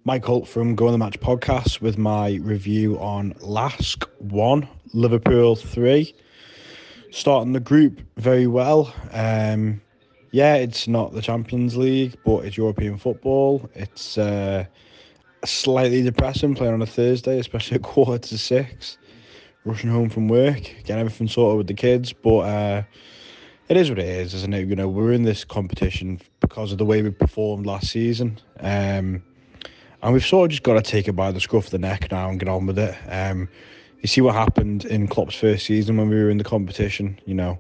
Mike 0.06 0.26
Holt 0.26 0.48
from 0.50 0.76
Go 0.76 0.88
on 0.88 0.92
the 0.92 0.98
Match 0.98 1.18
podcast 1.22 1.80
with 1.80 1.98
my 1.98 2.34
review 2.42 3.00
on 3.00 3.34
Lask 3.40 4.04
1, 4.20 4.68
Liverpool 4.94 5.56
3. 5.56 6.14
Starting 7.12 7.54
the 7.54 7.62
group 7.62 8.02
very 8.18 8.48
well. 8.48 8.94
Um, 9.12 9.82
yeah, 10.32 10.56
it's 10.56 10.90
not 10.90 11.14
the 11.14 11.22
Champions 11.22 11.78
League, 11.78 12.18
but 12.26 12.40
it's 12.40 12.58
European 12.58 12.98
football. 12.98 13.70
It's 13.76 14.18
uh, 14.18 14.66
slightly 15.46 16.02
depressing 16.02 16.56
playing 16.56 16.74
on 16.74 16.82
a 16.82 16.86
Thursday, 16.86 17.40
especially 17.40 17.76
at 17.76 17.84
quarter 17.84 18.18
to 18.28 18.38
six. 18.38 18.98
Rushing 19.66 19.90
home 19.90 20.10
from 20.10 20.28
work, 20.28 20.62
getting 20.84 21.00
everything 21.00 21.28
sorted 21.30 21.58
with 21.58 21.68
the 21.68 21.74
kids, 21.74 22.12
but 22.12 22.40
uh, 22.40 22.84
it 23.70 23.78
is 23.78 23.90
what 23.90 23.98
it 23.98 24.06
is, 24.06 24.34
isn't 24.34 24.54
it? 24.54 24.68
You 24.68 24.76
know, 24.76 24.90
we're 24.90 25.14
in 25.14 25.24
this 25.24 25.46
competition 25.46 26.20
because 26.42 26.74
of 26.74 26.80
the 26.80 26.86
way 26.86 27.02
we 27.02 27.12
performed 27.12 27.66
last 27.66 27.90
season. 27.90 28.40
Um, 28.60 29.24
and 30.02 30.12
we've 30.12 30.26
sort 30.26 30.48
of 30.48 30.52
just 30.52 30.64
got 30.64 30.74
to 30.74 30.82
take 30.82 31.08
it 31.08 31.14
by 31.14 31.32
the 31.32 31.40
scruff 31.40 31.66
of 31.66 31.72
the 31.72 31.80
neck 31.80 32.12
now 32.12 32.30
and 32.30 32.38
get 32.38 32.50
on 32.50 32.66
with 32.66 32.78
it. 32.78 32.96
Um, 33.08 33.48
you 34.02 34.08
see 34.08 34.20
what 34.20 34.36
happened 34.36 34.84
in 34.84 35.08
Klopp's 35.08 35.36
first 35.36 35.66
season 35.66 35.96
when 35.96 36.10
we 36.10 36.18
were 36.18 36.30
in 36.30 36.38
the 36.38 36.44
competition. 36.44 37.18
You 37.26 37.36
know, 37.36 37.60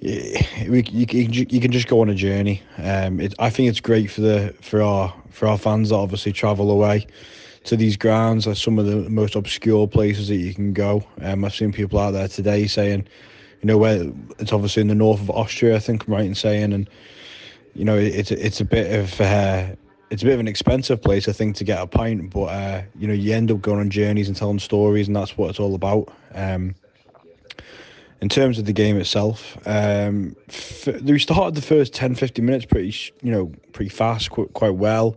you, 0.00 0.42
you, 0.90 1.46
you 1.48 1.60
can 1.60 1.70
just 1.70 1.88
go 1.88 2.00
on 2.00 2.08
a 2.08 2.14
journey. 2.14 2.62
Um, 2.78 3.20
it, 3.20 3.34
I 3.38 3.50
think 3.50 3.68
it's 3.68 3.80
great 3.80 4.10
for 4.10 4.22
the 4.22 4.54
for 4.62 4.82
our 4.82 5.14
for 5.30 5.46
our 5.46 5.58
fans 5.58 5.90
that 5.90 5.96
obviously 5.96 6.32
travel 6.32 6.70
away 6.70 7.06
to 7.64 7.76
these 7.76 7.96
grounds. 7.96 8.46
Are 8.46 8.54
some 8.54 8.78
of 8.78 8.86
the 8.86 9.08
most 9.10 9.34
obscure 9.34 9.86
places 9.86 10.28
that 10.28 10.36
you 10.36 10.54
can 10.54 10.72
go. 10.72 11.04
Um, 11.20 11.44
I've 11.44 11.54
seen 11.54 11.72
people 11.72 11.98
out 11.98 12.12
there 12.12 12.28
today 12.28 12.66
saying, 12.66 13.06
you 13.60 13.66
know, 13.66 13.76
where 13.76 14.10
it's 14.38 14.52
obviously 14.52 14.80
in 14.80 14.88
the 14.88 14.94
north 14.94 15.20
of 15.20 15.30
Austria. 15.30 15.76
I 15.76 15.80
think 15.80 16.06
I'm 16.06 16.14
right 16.14 16.24
in 16.24 16.34
saying, 16.34 16.72
and 16.72 16.88
you 17.74 17.84
know, 17.84 17.98
it's 17.98 18.30
it's 18.30 18.60
a 18.60 18.64
bit 18.64 18.98
of 18.98 19.20
uh, 19.20 19.66
it's 20.08 20.22
a 20.22 20.24
bit 20.24 20.34
of 20.34 20.40
an 20.40 20.48
expensive 20.48 21.02
place, 21.02 21.28
I 21.28 21.32
think, 21.32 21.56
to 21.56 21.64
get 21.64 21.80
a 21.80 21.86
pint. 21.86 22.30
But 22.30 22.44
uh, 22.44 22.82
you 22.98 23.06
know, 23.06 23.14
you 23.14 23.34
end 23.34 23.50
up 23.50 23.60
going 23.60 23.80
on 23.80 23.90
journeys 23.90 24.28
and 24.28 24.36
telling 24.36 24.60
stories, 24.60 25.08
and 25.08 25.16
that's 25.16 25.36
what 25.36 25.50
it's 25.50 25.60
all 25.60 25.74
about. 25.74 26.10
Um, 26.34 26.74
in 28.20 28.28
terms 28.28 28.58
of 28.58 28.66
the 28.66 28.72
game 28.72 28.98
itself, 28.98 29.56
um, 29.66 30.36
f- 30.48 31.00
we 31.02 31.18
started 31.18 31.54
the 31.54 31.62
first 31.62 31.94
10, 31.94 32.14
15 32.14 32.44
minutes 32.44 32.66
pretty, 32.66 32.94
you 33.22 33.32
know, 33.32 33.52
pretty 33.72 33.88
fast, 33.88 34.30
qu- 34.30 34.48
quite 34.48 34.74
well. 34.74 35.16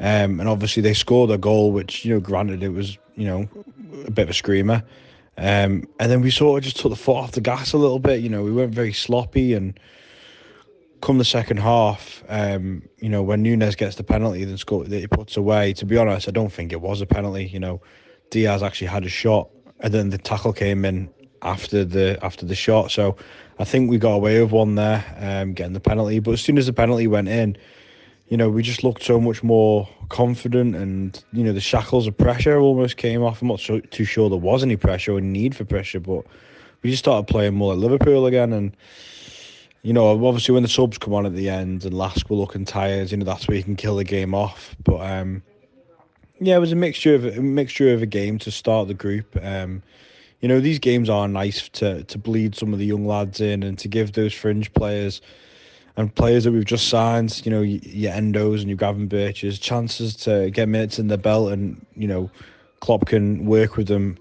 Um, 0.00 0.40
and 0.40 0.48
obviously 0.48 0.82
they 0.82 0.94
scored 0.94 1.30
a 1.30 1.38
goal, 1.38 1.70
which, 1.70 2.04
you 2.04 2.12
know, 2.12 2.20
granted 2.20 2.62
it 2.62 2.70
was, 2.70 2.98
you 3.14 3.26
know, 3.26 3.48
a 4.06 4.10
bit 4.10 4.24
of 4.24 4.30
a 4.30 4.34
screamer. 4.34 4.82
Um, 5.38 5.86
and 6.00 6.10
then 6.10 6.20
we 6.20 6.30
sort 6.30 6.58
of 6.58 6.64
just 6.64 6.80
took 6.80 6.90
the 6.90 6.96
foot 6.96 7.16
off 7.16 7.32
the 7.32 7.40
gas 7.40 7.72
a 7.72 7.78
little 7.78 8.00
bit. 8.00 8.20
You 8.20 8.28
know, 8.28 8.42
we 8.42 8.50
weren't 8.50 8.74
very 8.74 8.92
sloppy. 8.92 9.54
And 9.54 9.78
come 11.00 11.18
the 11.18 11.24
second 11.24 11.58
half, 11.58 12.24
um, 12.28 12.82
you 12.98 13.08
know, 13.08 13.22
when 13.22 13.42
Nunez 13.42 13.76
gets 13.76 13.94
the 13.94 14.02
penalty 14.04 14.44
then 14.44 14.58
score, 14.58 14.84
that 14.84 14.98
he 14.98 15.06
puts 15.06 15.36
away, 15.36 15.72
to 15.74 15.86
be 15.86 15.96
honest, 15.96 16.28
I 16.28 16.32
don't 16.32 16.52
think 16.52 16.72
it 16.72 16.80
was 16.80 17.00
a 17.00 17.06
penalty. 17.06 17.46
You 17.46 17.60
know, 17.60 17.80
Diaz 18.30 18.64
actually 18.64 18.88
had 18.88 19.04
a 19.04 19.08
shot. 19.08 19.48
And 19.78 19.94
then 19.94 20.10
the 20.10 20.18
tackle 20.18 20.52
came 20.52 20.84
in 20.84 21.08
after 21.42 21.84
the 21.84 22.18
after 22.22 22.46
the 22.46 22.54
shot. 22.54 22.90
So 22.90 23.16
I 23.58 23.64
think 23.64 23.90
we 23.90 23.98
got 23.98 24.14
away 24.14 24.40
with 24.40 24.52
one 24.52 24.74
there, 24.74 25.04
um, 25.18 25.52
getting 25.52 25.72
the 25.72 25.80
penalty. 25.80 26.18
But 26.18 26.32
as 26.32 26.40
soon 26.40 26.58
as 26.58 26.66
the 26.66 26.72
penalty 26.72 27.06
went 27.06 27.28
in, 27.28 27.56
you 28.28 28.36
know, 28.36 28.48
we 28.48 28.62
just 28.62 28.82
looked 28.82 29.02
so 29.02 29.20
much 29.20 29.42
more 29.42 29.88
confident, 30.08 30.74
and 30.74 31.22
you 31.32 31.44
know, 31.44 31.52
the 31.52 31.60
shackles 31.60 32.06
of 32.06 32.16
pressure 32.16 32.58
almost 32.58 32.96
came 32.96 33.22
off. 33.22 33.42
I'm 33.42 33.48
not 33.48 33.60
so, 33.60 33.80
too 33.80 34.04
sure 34.04 34.30
there 34.30 34.38
was 34.38 34.62
any 34.62 34.76
pressure 34.76 35.12
or 35.12 35.20
need 35.20 35.54
for 35.54 35.64
pressure, 35.64 36.00
but 36.00 36.24
we 36.82 36.90
just 36.90 37.04
started 37.04 37.26
playing 37.26 37.54
more 37.54 37.74
like 37.74 37.82
Liverpool 37.82 38.26
again, 38.26 38.52
and. 38.52 38.76
You 39.84 39.92
know, 39.92 40.10
obviously 40.10 40.54
when 40.54 40.62
the 40.62 40.68
subs 40.68 40.96
come 40.96 41.12
on 41.12 41.26
at 41.26 41.34
the 41.34 41.48
end 41.48 41.84
and 41.84 41.92
Lask 41.92 42.30
were 42.30 42.36
looking 42.36 42.64
tired, 42.64 43.10
you 43.10 43.16
know 43.16 43.24
that's 43.24 43.48
where 43.48 43.56
you 43.56 43.64
can 43.64 43.74
kill 43.74 43.96
the 43.96 44.04
game 44.04 44.32
off. 44.32 44.76
But 44.84 45.00
um, 45.00 45.42
yeah, 46.38 46.56
it 46.56 46.60
was 46.60 46.70
a 46.70 46.76
mixture 46.76 47.16
of 47.16 47.24
a 47.24 47.40
mixture 47.40 47.92
of 47.92 48.00
a 48.00 48.06
game 48.06 48.38
to 48.40 48.52
start 48.52 48.86
the 48.86 48.94
group. 48.94 49.36
Um, 49.42 49.82
you 50.42 50.48
know, 50.48 50.60
these 50.60 50.80
games 50.80 51.08
are 51.08 51.28
nice 51.28 51.68
to 51.70 52.02
to 52.04 52.18
bleed 52.18 52.54
some 52.54 52.72
of 52.72 52.78
the 52.78 52.84
young 52.84 53.06
lads 53.06 53.40
in 53.40 53.62
and 53.62 53.78
to 53.78 53.88
give 53.88 54.12
those 54.12 54.34
fringe 54.34 54.72
players 54.74 55.22
and 55.96 56.14
players 56.14 56.44
that 56.44 56.52
we've 56.52 56.64
just 56.64 56.88
signed, 56.88 57.44
you 57.44 57.50
know, 57.50 57.60
your 57.60 58.12
Endos 58.12 58.60
and 58.60 58.68
your 58.68 58.78
Gravenberches, 58.78 59.60
chances 59.60 60.16
to 60.16 60.50
get 60.50 60.68
minutes 60.68 60.98
in 60.98 61.08
the 61.08 61.18
belt 61.18 61.52
and, 61.52 61.84
you 61.94 62.08
know, 62.08 62.30
Klopp 62.80 63.06
can 63.06 63.44
work 63.44 63.76
with 63.76 63.88
them 63.88 64.18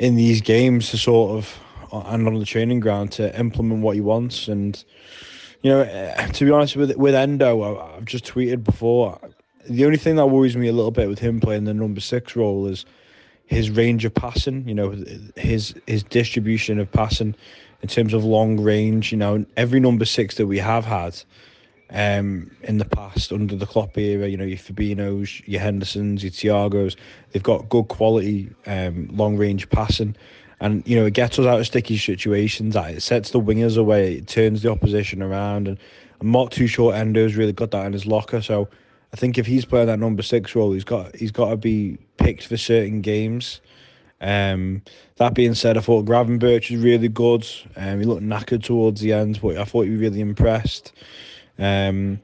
in 0.00 0.16
these 0.16 0.40
games 0.40 0.90
to 0.90 0.98
sort 0.98 1.38
of 1.38 1.58
and 1.92 2.26
on 2.26 2.38
the 2.38 2.44
training 2.44 2.80
ground 2.80 3.12
to 3.12 3.38
implement 3.38 3.82
what 3.82 3.94
he 3.94 4.00
wants. 4.00 4.48
And 4.48 4.82
you 5.62 5.70
know, 5.70 5.80
eh, 5.80 6.26
to 6.26 6.44
be 6.44 6.50
honest 6.50 6.76
with 6.76 6.94
with 6.96 7.14
Endo, 7.14 7.62
I've 7.62 8.04
just 8.04 8.24
tweeted 8.24 8.64
before. 8.64 9.18
The 9.70 9.84
only 9.84 9.96
thing 9.96 10.16
that 10.16 10.26
worries 10.26 10.56
me 10.56 10.66
a 10.66 10.72
little 10.72 10.90
bit 10.90 11.08
with 11.08 11.20
him 11.20 11.38
playing 11.38 11.64
the 11.64 11.74
number 11.74 12.00
six 12.00 12.34
role 12.34 12.66
is 12.66 12.84
his 13.52 13.70
range 13.70 14.04
of 14.04 14.14
passing, 14.14 14.66
you 14.66 14.74
know, 14.74 14.90
his 15.36 15.74
his 15.86 16.02
distribution 16.02 16.78
of 16.78 16.90
passing 16.90 17.34
in 17.82 17.88
terms 17.88 18.14
of 18.14 18.24
long 18.24 18.58
range. 18.58 19.12
You 19.12 19.18
know, 19.18 19.44
every 19.56 19.78
number 19.78 20.04
six 20.04 20.36
that 20.36 20.46
we 20.46 20.58
have 20.58 20.84
had 20.84 21.22
um, 21.90 22.50
in 22.62 22.78
the 22.78 22.84
past 22.84 23.32
under 23.32 23.54
the 23.54 23.66
Klopp 23.66 23.96
era, 23.98 24.26
you 24.26 24.36
know, 24.36 24.44
your 24.44 24.58
Fabinhos, 24.58 25.46
your 25.46 25.60
Hendersons, 25.60 26.22
your 26.22 26.32
Thiagos, 26.32 26.96
they've 27.30 27.42
got 27.42 27.68
good 27.68 27.88
quality 27.88 28.48
um, 28.66 29.08
long 29.12 29.36
range 29.36 29.68
passing. 29.68 30.16
And 30.60 30.86
you 30.86 30.94
know 30.94 31.06
it 31.06 31.14
gets 31.14 31.40
us 31.40 31.46
out 31.46 31.58
of 31.58 31.66
sticky 31.66 31.98
situations. 31.98 32.76
It 32.76 33.02
sets 33.02 33.30
the 33.30 33.40
wingers 33.40 33.76
away. 33.76 34.14
It 34.14 34.28
turns 34.28 34.62
the 34.62 34.70
opposition 34.70 35.20
around. 35.20 35.66
And 35.68 35.78
I'm 36.20 36.48
too 36.48 36.68
sure 36.68 36.92
Endo's 36.92 37.34
really 37.34 37.52
got 37.52 37.72
that 37.72 37.84
in 37.84 37.92
his 37.92 38.06
locker. 38.06 38.40
So 38.40 38.68
I 39.12 39.16
think 39.16 39.38
if 39.38 39.46
he's 39.46 39.64
playing 39.64 39.88
that 39.88 39.98
number 39.98 40.22
six 40.22 40.54
role, 40.54 40.72
he's 40.72 40.84
got 40.84 41.14
he's 41.16 41.32
got 41.32 41.50
to 41.50 41.56
be 41.56 41.98
picked 42.16 42.46
for 42.46 42.56
certain 42.56 43.00
games. 43.00 43.60
Um, 44.20 44.82
that 45.16 45.34
being 45.34 45.54
said, 45.54 45.76
I 45.76 45.80
thought 45.80 46.06
Gravenberch 46.06 46.70
was 46.70 46.80
really 46.80 47.08
good. 47.08 47.46
Um, 47.76 47.98
he 47.98 48.06
looked 48.06 48.22
knackered 48.22 48.62
towards 48.62 49.00
the 49.00 49.12
end, 49.12 49.40
but 49.42 49.56
I 49.56 49.64
thought 49.64 49.82
he 49.82 49.90
was 49.90 50.00
really 50.00 50.20
impressed. 50.20 50.92
Um, 51.58 52.20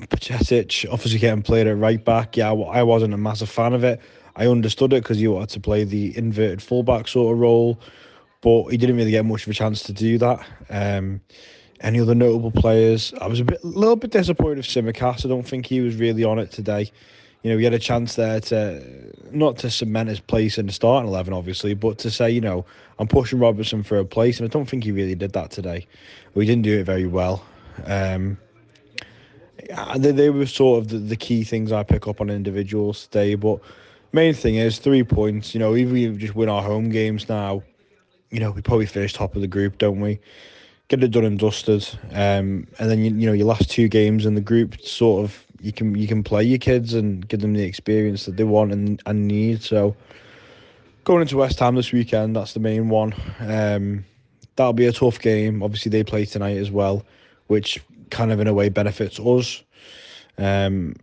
Bajcetic 0.00 0.86
obviously 0.92 1.18
getting 1.18 1.42
played 1.42 1.66
at 1.66 1.76
right 1.76 2.04
back. 2.04 2.36
Yeah, 2.36 2.50
I 2.50 2.82
wasn't 2.82 3.14
a 3.14 3.18
massive 3.18 3.48
fan 3.48 3.72
of 3.72 3.82
it. 3.82 4.00
I 4.36 4.46
understood 4.46 4.92
it 4.92 5.02
because 5.02 5.20
you 5.20 5.32
wanted 5.32 5.50
to 5.50 5.60
play 5.60 5.82
the 5.82 6.16
inverted 6.16 6.62
fullback 6.62 7.08
sort 7.08 7.32
of 7.32 7.40
role, 7.40 7.80
but 8.40 8.68
he 8.68 8.76
didn't 8.76 8.96
really 8.96 9.10
get 9.10 9.24
much 9.24 9.42
of 9.42 9.50
a 9.50 9.54
chance 9.54 9.82
to 9.84 9.92
do 9.92 10.18
that. 10.18 10.46
Um, 10.70 11.20
any 11.80 12.00
other 12.00 12.14
notable 12.14 12.50
players? 12.50 13.14
I 13.20 13.26
was 13.26 13.40
a 13.40 13.44
bit, 13.44 13.64
little 13.64 13.96
bit 13.96 14.10
disappointed 14.10 14.58
with 14.58 14.66
Tsimikas. 14.66 15.24
I 15.24 15.28
don't 15.28 15.46
think 15.46 15.66
he 15.66 15.80
was 15.80 15.96
really 15.96 16.24
on 16.24 16.38
it 16.38 16.50
today. 16.50 16.90
You 17.42 17.52
know, 17.52 17.58
he 17.58 17.64
had 17.64 17.74
a 17.74 17.78
chance 17.78 18.16
there 18.16 18.40
to 18.40 18.82
not 19.30 19.58
to 19.58 19.70
cement 19.70 20.08
his 20.08 20.18
place 20.18 20.58
in 20.58 20.66
the 20.66 20.72
starting 20.72 21.08
eleven, 21.08 21.32
obviously, 21.32 21.74
but 21.74 21.98
to 21.98 22.10
say, 22.10 22.30
you 22.30 22.40
know, 22.40 22.64
I'm 22.98 23.06
pushing 23.06 23.38
Robertson 23.38 23.84
for 23.84 23.98
a 23.98 24.04
place, 24.04 24.40
and 24.40 24.48
I 24.48 24.52
don't 24.52 24.68
think 24.68 24.82
he 24.82 24.90
really 24.90 25.14
did 25.14 25.32
that 25.34 25.50
today. 25.50 25.86
We 26.34 26.46
didn't 26.46 26.62
do 26.62 26.80
it 26.80 26.84
very 26.84 27.06
well. 27.06 27.44
Um, 27.84 28.38
they, 29.96 30.10
they 30.10 30.30
were 30.30 30.46
sort 30.46 30.82
of 30.82 30.88
the, 30.88 30.98
the 30.98 31.16
key 31.16 31.44
things 31.44 31.70
I 31.70 31.84
pick 31.84 32.08
up 32.08 32.20
on 32.20 32.28
individuals 32.28 33.04
today, 33.04 33.36
but 33.36 33.60
main 34.12 34.34
thing 34.34 34.56
is 34.56 34.78
three 34.78 35.04
points. 35.04 35.54
You 35.54 35.60
know, 35.60 35.74
if 35.74 35.90
we 35.90 36.08
just 36.16 36.34
win 36.34 36.48
our 36.48 36.62
home 36.62 36.90
games 36.90 37.28
now, 37.28 37.62
you 38.30 38.40
know, 38.40 38.50
we 38.50 38.62
probably 38.62 38.86
finish 38.86 39.12
top 39.12 39.36
of 39.36 39.42
the 39.42 39.46
group, 39.46 39.78
don't 39.78 40.00
we? 40.00 40.18
Get 40.88 41.04
it 41.04 41.10
done 41.10 41.24
and 41.24 41.38
dusted, 41.38 41.86
um, 42.12 42.66
and 42.78 42.90
then 42.90 43.04
you, 43.04 43.10
you 43.14 43.26
know 43.26 43.34
your 43.34 43.46
last 43.46 43.70
two 43.70 43.88
games 43.88 44.24
in 44.24 44.34
the 44.34 44.40
group, 44.40 44.80
sort 44.80 45.22
of 45.22 45.44
you 45.60 45.72
can 45.72 45.94
you 45.94 46.08
can 46.08 46.22
play 46.22 46.42
your 46.42 46.58
kids 46.58 46.94
and 46.94 47.28
give 47.28 47.40
them 47.40 47.52
the 47.52 47.62
experience 47.62 48.24
that 48.24 48.36
they 48.36 48.44
want 48.44 48.72
and, 48.72 49.02
and 49.04 49.28
need. 49.28 49.62
So 49.62 49.94
going 51.04 51.22
into 51.22 51.36
West 51.36 51.58
Ham 51.58 51.74
this 51.74 51.92
weekend, 51.92 52.36
that's 52.36 52.54
the 52.54 52.60
main 52.60 52.88
one. 52.88 53.14
Um, 53.40 54.04
that'll 54.56 54.72
be 54.72 54.86
a 54.86 54.92
tough 54.92 55.18
game. 55.20 55.62
Obviously, 55.62 55.90
they 55.90 56.04
play 56.04 56.24
tonight 56.24 56.56
as 56.56 56.70
well, 56.70 57.04
which 57.48 57.82
kind 58.10 58.32
of 58.32 58.40
in 58.40 58.46
a 58.46 58.54
way 58.54 58.68
benefits 58.68 59.18
us. 59.20 59.62
Um, 60.38 60.94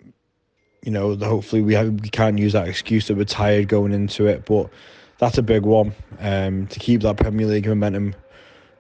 you 0.84 0.92
know, 0.92 1.16
hopefully 1.16 1.62
we 1.62 1.74
have, 1.74 2.00
we 2.02 2.10
can't 2.10 2.38
use 2.38 2.54
that 2.54 2.68
excuse 2.68 3.08
that 3.08 3.18
we're 3.18 3.26
tired 3.26 3.68
going 3.68 3.92
into 3.92 4.28
it, 4.28 4.46
but 4.46 4.70
that's 5.18 5.38
a 5.38 5.44
big 5.44 5.64
one 5.64 5.94
um, 6.20 6.68
to 6.68 6.80
keep 6.80 7.02
that 7.02 7.18
Premier 7.18 7.48
League 7.48 7.68
momentum 7.68 8.16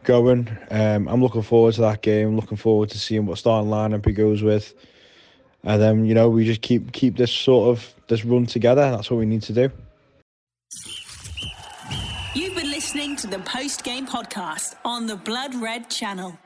going. 0.06 0.48
Um, 0.72 1.08
I'm 1.08 1.22
looking 1.22 1.42
forward 1.42 1.74
to 1.76 1.82
that 1.82 2.02
game. 2.02 2.36
Looking 2.36 2.58
forward 2.58 2.90
to 2.90 3.00
seeing 3.00 3.26
what 3.26 3.38
starting 3.38 3.70
lineup 3.70 4.06
he 4.06 4.14
goes 4.14 4.42
with, 4.42 4.74
and 5.64 5.82
then 5.82 6.06
you 6.06 6.14
know 6.14 6.30
we 6.30 6.46
just 6.46 6.62
keep 6.62 6.92
keep 6.92 7.18
this 7.18 7.32
sort 7.32 7.70
of 7.70 7.94
this 8.08 8.24
run 8.24 8.46
together. 8.46 8.90
That's 8.92 9.12
what 9.12 9.18
we 9.18 9.26
need 9.26 9.42
to 9.44 9.54
do. 9.54 9.72
You've 12.34 12.56
been 12.56 12.72
listening 12.72 13.16
to 13.18 13.28
the 13.28 13.40
post 13.40 13.84
game 13.84 14.08
podcast 14.08 14.76
on 14.86 15.08
the 15.08 15.16
Blood 15.16 15.56
Red 15.56 15.90
channel. 15.90 16.38